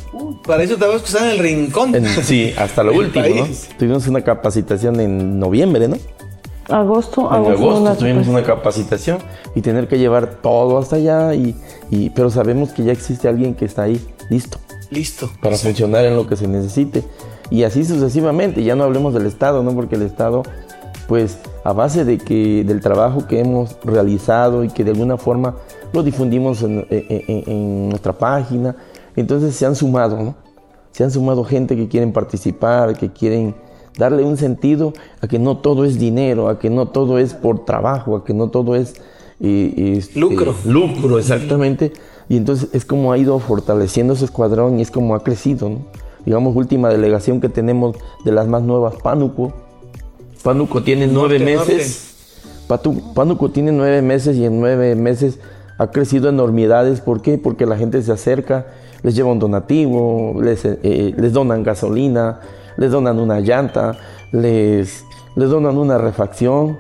[0.43, 1.93] Paraíso Tabasco está en el rincón.
[2.23, 3.47] sí, hasta lo último, ¿no?
[3.77, 5.97] Tuvimos una capacitación en noviembre, ¿no?
[6.67, 9.19] Agosto, en agosto, tuvimos una capacitación
[9.53, 11.55] y tener que llevar todo hasta allá y,
[12.15, 14.57] pero sabemos que ya existe alguien que está ahí listo.
[14.89, 15.29] Listo.
[15.43, 17.03] Para funcionar en lo que se necesite.
[17.51, 20.41] Y así sucesivamente ya no hablemos del estado no porque el estado
[21.07, 25.57] pues a base de que del trabajo que hemos realizado y que de alguna forma
[25.93, 28.75] lo difundimos en, nuestra página,
[29.21, 30.35] entonces se han sumado, ¿no?
[30.91, 33.55] Se han sumado gente que quieren participar, que quieren
[33.97, 37.65] darle un sentido a que no todo es dinero, a que no todo es por
[37.65, 38.95] trabajo, a que no todo es
[39.39, 40.55] eh, este, lucro.
[40.65, 41.93] Lucro, exactamente.
[42.29, 45.79] Y entonces es como ha ido fortaleciendo su escuadrón y es como ha crecido, ¿no?
[46.25, 49.51] Digamos, última delegación que tenemos de las más nuevas, Pánuco.
[50.41, 52.13] Pánuco tiene nueve meses.
[53.13, 55.39] Pánuco tiene nueve meses y en nueve meses
[55.77, 57.01] ha crecido enormidades.
[57.01, 57.37] ¿Por qué?
[57.37, 58.67] Porque la gente se acerca,
[59.03, 62.39] les lleva un donativo, les, eh, les donan gasolina,
[62.77, 63.95] les donan una llanta,
[64.31, 66.77] les, les donan una refacción,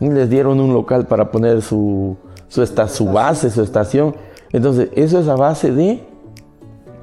[0.00, 2.16] y les dieron un local para poner su,
[2.48, 4.14] su, su base, su estación.
[4.52, 6.06] Entonces, eso es a base de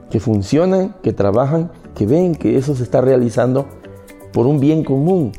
[0.09, 3.65] que funcionan, que trabajan, que ven que eso se está realizando
[4.31, 5.31] por un bien común.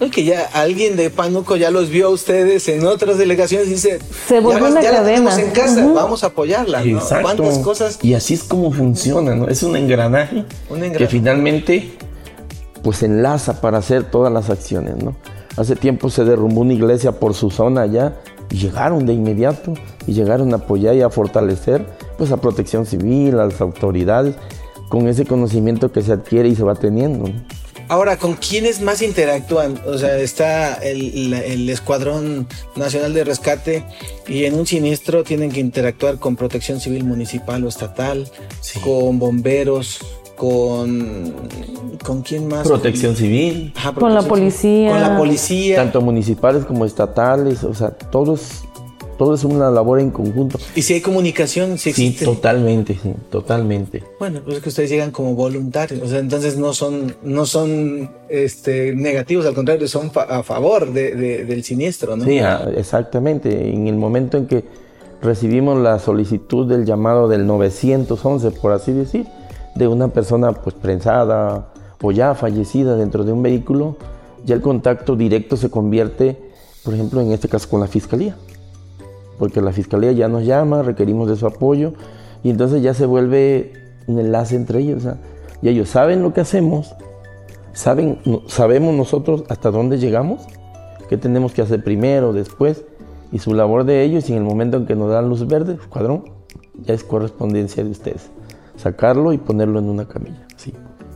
[0.00, 3.72] Es que ya alguien de Pánuco ya los vio a ustedes en otras delegaciones y
[3.72, 5.38] dice, se volvió una ya cadena.
[5.38, 6.82] en casa, vamos a apoyarla.
[6.82, 7.00] ¿no?
[7.20, 7.98] ¿Cuántas cosas?
[8.02, 9.46] Y así es como funciona, ¿no?
[9.46, 11.92] Es un engranaje, un engranaje, que finalmente
[12.82, 15.14] pues enlaza para hacer todas las acciones, ¿no?
[15.58, 18.16] Hace tiempo se derrumbó una iglesia por su zona allá
[18.50, 19.74] y llegaron de inmediato
[20.06, 21.84] y llegaron a apoyar y a fortalecer
[22.16, 24.34] pues a protección civil, a las autoridades,
[24.88, 27.30] con ese conocimiento que se adquiere y se va teniendo.
[27.90, 29.80] Ahora, ¿con quiénes más interactúan?
[29.84, 33.84] O sea, está el, Escuadrón Nacional de Rescate
[34.28, 38.30] y en un siniestro tienen que interactuar con Protección Civil Municipal o Estatal,
[38.84, 39.98] con bomberos,
[40.36, 41.34] con
[42.04, 43.74] con quién más protección civil.
[43.98, 44.92] Con la policía.
[44.92, 45.74] Con la policía.
[45.74, 48.66] Tanto municipales como estatales o sea todos
[49.20, 50.58] todo es una labor en conjunto.
[50.74, 54.02] Y si hay comunicación si existe sí totalmente sí totalmente.
[54.18, 58.10] Bueno pues es que ustedes llegan como voluntarios o sea entonces no son no son
[58.30, 62.38] este negativos al contrario son a favor de, del siniestro no sí
[62.74, 63.70] exactamente.
[63.70, 64.64] En el momento en que
[65.20, 69.26] recibimos la solicitud del llamado del 911 por así decir
[69.74, 73.98] de una persona pues prensada o ya fallecida dentro de un vehículo,
[74.46, 76.38] ya el contacto directo se convierte,
[76.82, 78.34] por ejemplo, en este caso con la fiscalía.
[79.40, 81.94] Porque la fiscalía ya nos llama, requerimos de su apoyo
[82.44, 83.72] y entonces ya se vuelve
[84.06, 85.02] un enlace entre ellos.
[85.60, 86.94] y ellos saben lo que hacemos,
[87.72, 90.42] saben, sabemos nosotros hasta dónde llegamos,
[91.08, 92.84] qué tenemos que hacer primero, después,
[93.32, 95.76] y su labor de ellos, y en el momento en que nos dan luz verde,
[95.88, 96.22] cuadrón,
[96.84, 98.30] ya es correspondencia de ustedes
[98.80, 100.46] sacarlo y ponerlo en una camilla.
[100.56, 100.72] Sí.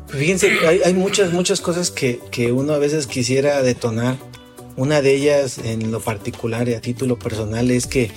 [0.08, 0.50] Fíjense,
[0.84, 2.20] hay, muchas, muchas cosas que,
[2.52, 4.16] uno a veces quisiera detonar.
[4.76, 8.10] Una de ellas, en lo particular y a título personal, es que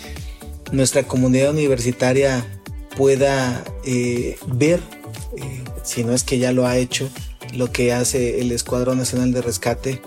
[0.72, 2.46] nuestra comunidad universitaria
[2.96, 4.80] pueda eh, ver,
[5.38, 7.10] eh, si no es que ya lo ha hecho,
[7.54, 10.02] lo que hace el Escuadrón Nacional de Rescate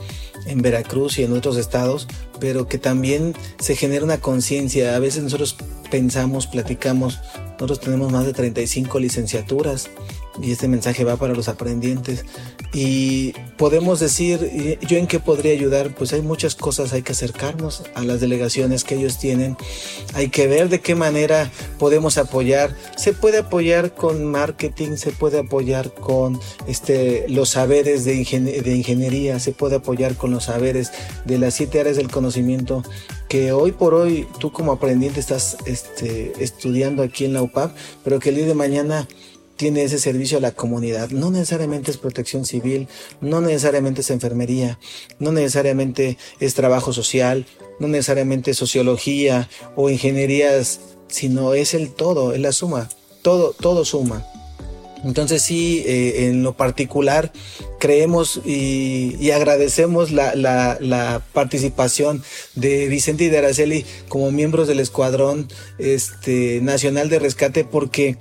[0.46, 2.08] en Veracruz y en otros estados,
[2.40, 4.96] pero que también se genera una conciencia.
[4.96, 5.56] A veces nosotros
[5.90, 7.20] pensamos, platicamos,
[7.52, 9.90] nosotros tenemos más de 35 licenciaturas
[10.42, 12.24] y este mensaje va para los aprendientes.
[12.72, 15.94] Y podemos decir, ¿yo en qué podría ayudar?
[15.94, 19.56] Pues hay muchas cosas, hay que acercarnos a las delegaciones que ellos tienen,
[20.14, 22.76] hay que ver de qué manera podemos apoyar.
[22.96, 29.52] Se puede apoyar con marketing, se puede apoyar con este, los saberes de, ingeniería, se
[29.52, 30.92] puede apoyar con los saberes
[31.24, 32.82] de las siete áreas del conocimiento
[33.28, 38.18] que hoy por hoy tú como aprendiente estás este, estudiando aquí en la UPAP, pero
[38.18, 39.06] que el día de mañana
[39.60, 41.10] tiene ese servicio a la comunidad.
[41.10, 42.88] No necesariamente es protección civil,
[43.20, 44.78] no necesariamente es enfermería,
[45.18, 47.44] no necesariamente es trabajo social,
[47.78, 52.88] no necesariamente es sociología o ingenierías, sino es el todo, es la suma.
[53.20, 54.26] Todo, todo suma.
[55.04, 57.30] Entonces sí, eh, en lo particular
[57.78, 62.22] creemos y, agradecemos la, participación
[62.54, 65.48] de Vicente y de Araceli como miembros del Escuadrón
[65.78, 68.16] este, Nacional de Rescate porque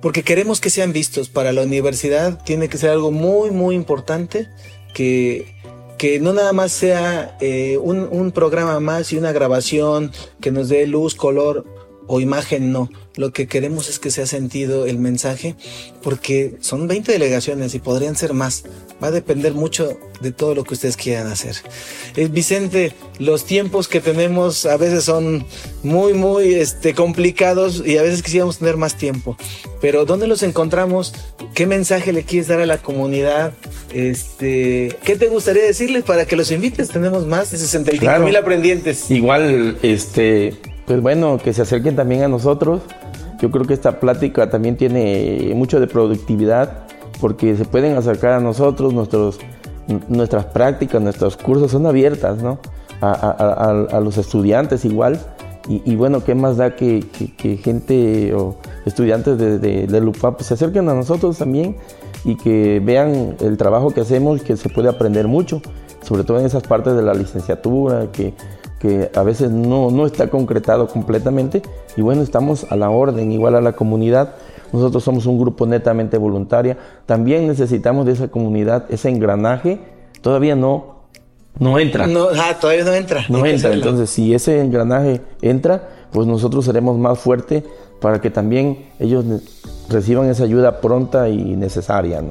[0.00, 1.28] porque queremos que sean vistos.
[1.28, 4.48] Para la universidad tiene que ser algo muy, muy importante
[4.94, 5.54] que,
[5.98, 10.68] que no nada más sea eh, un, un programa más y una grabación que nos
[10.68, 11.64] dé luz, color
[12.06, 15.56] o imagen, no lo que queremos es que sea sentido el mensaje,
[16.02, 18.64] porque son 20 delegaciones y podrían ser más.
[19.02, 21.56] Va a depender mucho de todo lo que ustedes quieran hacer.
[22.16, 25.44] Eh, Vicente, los tiempos que tenemos a veces son
[25.82, 29.36] muy, muy este, complicados y a veces quisiéramos tener más tiempo.
[29.80, 31.14] Pero ¿dónde los encontramos?
[31.54, 33.52] ¿Qué mensaje le quieres dar a la comunidad?
[33.92, 36.88] Este, ¿Qué te gustaría decirles para que los invites?
[36.88, 39.10] Tenemos más de 65 mil aprendientes.
[39.10, 40.54] Igual, este,
[40.86, 42.82] pues bueno, que se acerquen también a nosotros
[43.40, 46.84] yo creo que esta plática también tiene mucho de productividad
[47.20, 49.38] porque se pueden acercar a nosotros, nuestros
[50.08, 52.58] nuestras prácticas, nuestros cursos son abiertas, ¿no?
[53.00, 55.20] A, los estudiantes igual.
[55.68, 57.04] Y, bueno, ¿qué más da que,
[57.62, 61.76] gente o estudiantes de, de, del UPAP se acerquen a nosotros también
[62.24, 65.60] y que vean el trabajo que hacemos, que se puede aprender mucho,
[66.02, 68.32] sobre todo en esas partes de la licenciatura, que,
[68.78, 71.62] que a veces no, no está concretado completamente.
[71.96, 74.34] Y bueno, estamos a la orden, igual a la comunidad
[74.72, 76.76] nosotros somos un grupo netamente voluntaria.
[77.06, 79.78] También necesitamos de esa comunidad, ese engranaje.
[80.20, 80.96] Todavía no,
[81.58, 82.06] no entra.
[82.06, 83.24] No, ah, todavía no entra.
[83.28, 83.72] No entra.
[83.72, 87.64] Entonces, si ese engranaje entra, pues nosotros seremos más fuertes
[88.00, 89.24] para que también ellos
[89.88, 92.22] reciban esa ayuda pronta y necesaria.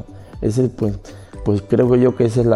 [0.41, 0.93] Ese, pues,
[1.43, 2.47] pues creo yo que ese es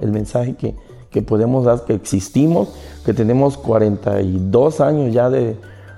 [0.00, 0.74] el mensaje que,
[1.16, 2.68] que, podemos dar, que existimos,
[3.06, 5.56] que tenemos 42 años ya de,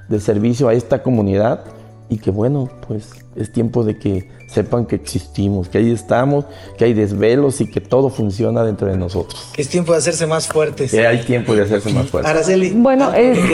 [0.09, 1.65] de servicio a esta comunidad
[2.09, 6.45] y que bueno, pues es tiempo de que sepan que existimos, que ahí estamos,
[6.77, 9.51] que hay desvelos y que todo funciona dentro de nosotros.
[9.57, 10.93] Es tiempo de hacerse más fuertes.
[10.93, 12.31] Que hay tiempo de hacerse más fuertes.
[12.31, 12.71] Araceli.
[12.71, 13.11] Bueno,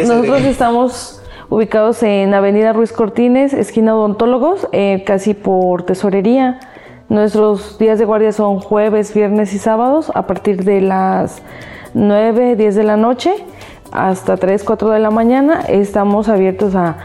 [0.07, 6.61] nosotros estamos ubicados en Avenida Ruiz Cortines, esquina Odontólogos, eh, casi por tesorería.
[7.09, 11.43] Nuestros días de guardia son jueves, viernes y sábados a partir de las
[11.93, 13.35] 9, 10 de la noche
[13.93, 15.61] hasta 3, 4 de la mañana.
[15.69, 16.97] Estamos abiertos a,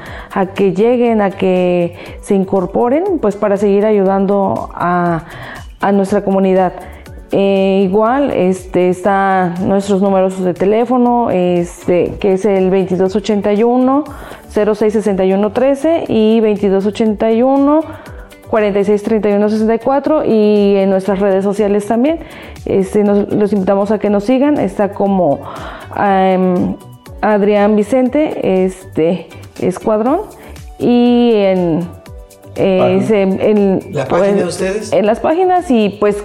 [0.56, 5.26] que lleguen, a que se incorporen, pues para seguir ayudando a,
[5.93, 6.74] nuestra comunidad.
[7.32, 14.04] Eh, igual este, están nuestros números de teléfono, este, que es el 2281
[14.50, 17.82] 066113 y 2281
[18.50, 22.20] 463164 y en nuestras redes sociales también.
[22.66, 24.60] Este, los invitamos a que nos sigan.
[24.60, 25.39] Está como
[25.97, 26.76] em,
[27.22, 29.28] Adrián Vicente este,
[29.60, 30.22] Escuadrón
[30.80, 31.88] y en,
[32.56, 34.93] en, ¿La página de ustedes?
[34.93, 36.24] En las páginas y pues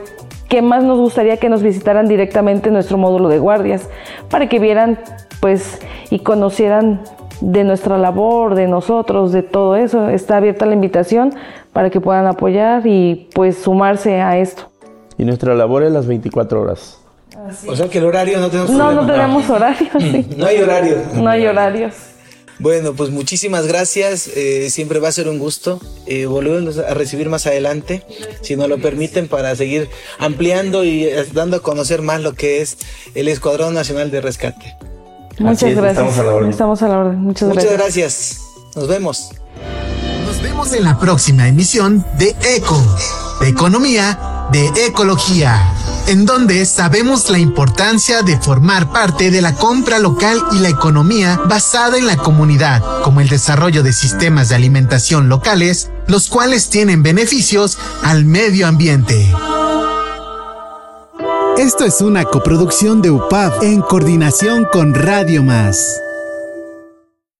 [0.48, 3.88] qué más nos gustaría que nos visitaran directamente nuestro módulo de guardias
[4.30, 4.98] para que vieran
[5.40, 7.02] pues y conocieran
[7.40, 10.08] de nuestra labor, de nosotros, de todo eso.
[10.08, 11.34] Está abierta la invitación
[11.74, 14.70] para que puedan apoyar y pues sumarse a esto.
[15.18, 16.98] Y nuestra labor es las 24 horas.
[17.66, 19.90] O sea que el horario no tenemos No, no tenemos horario.
[20.36, 20.96] no hay horario.
[21.14, 21.94] No hay horarios.
[22.60, 24.28] Bueno, pues muchísimas gracias.
[24.28, 28.04] Eh, siempre va a ser un gusto eh, volverlos a recibir más adelante,
[28.42, 32.62] si nos lo permiten, para seguir ampliando y eh, dando a conocer más lo que
[32.62, 32.78] es
[33.16, 34.76] el Escuadrón Nacional de Rescate.
[35.40, 35.90] Muchas gracias.
[35.90, 36.50] Estamos a la orden.
[36.50, 37.18] Estamos a la orden.
[37.18, 38.40] Muchas, Muchas gracias.
[38.76, 39.30] Nos vemos.
[40.44, 42.78] Vemos en la próxima emisión de ECO,
[43.40, 45.72] de Economía, de Ecología,
[46.06, 51.40] en donde sabemos la importancia de formar parte de la compra local y la economía
[51.48, 57.02] basada en la comunidad, como el desarrollo de sistemas de alimentación locales, los cuales tienen
[57.02, 59.34] beneficios al medio ambiente.
[61.56, 66.02] Esto es una coproducción de UPAP en coordinación con Radio Más.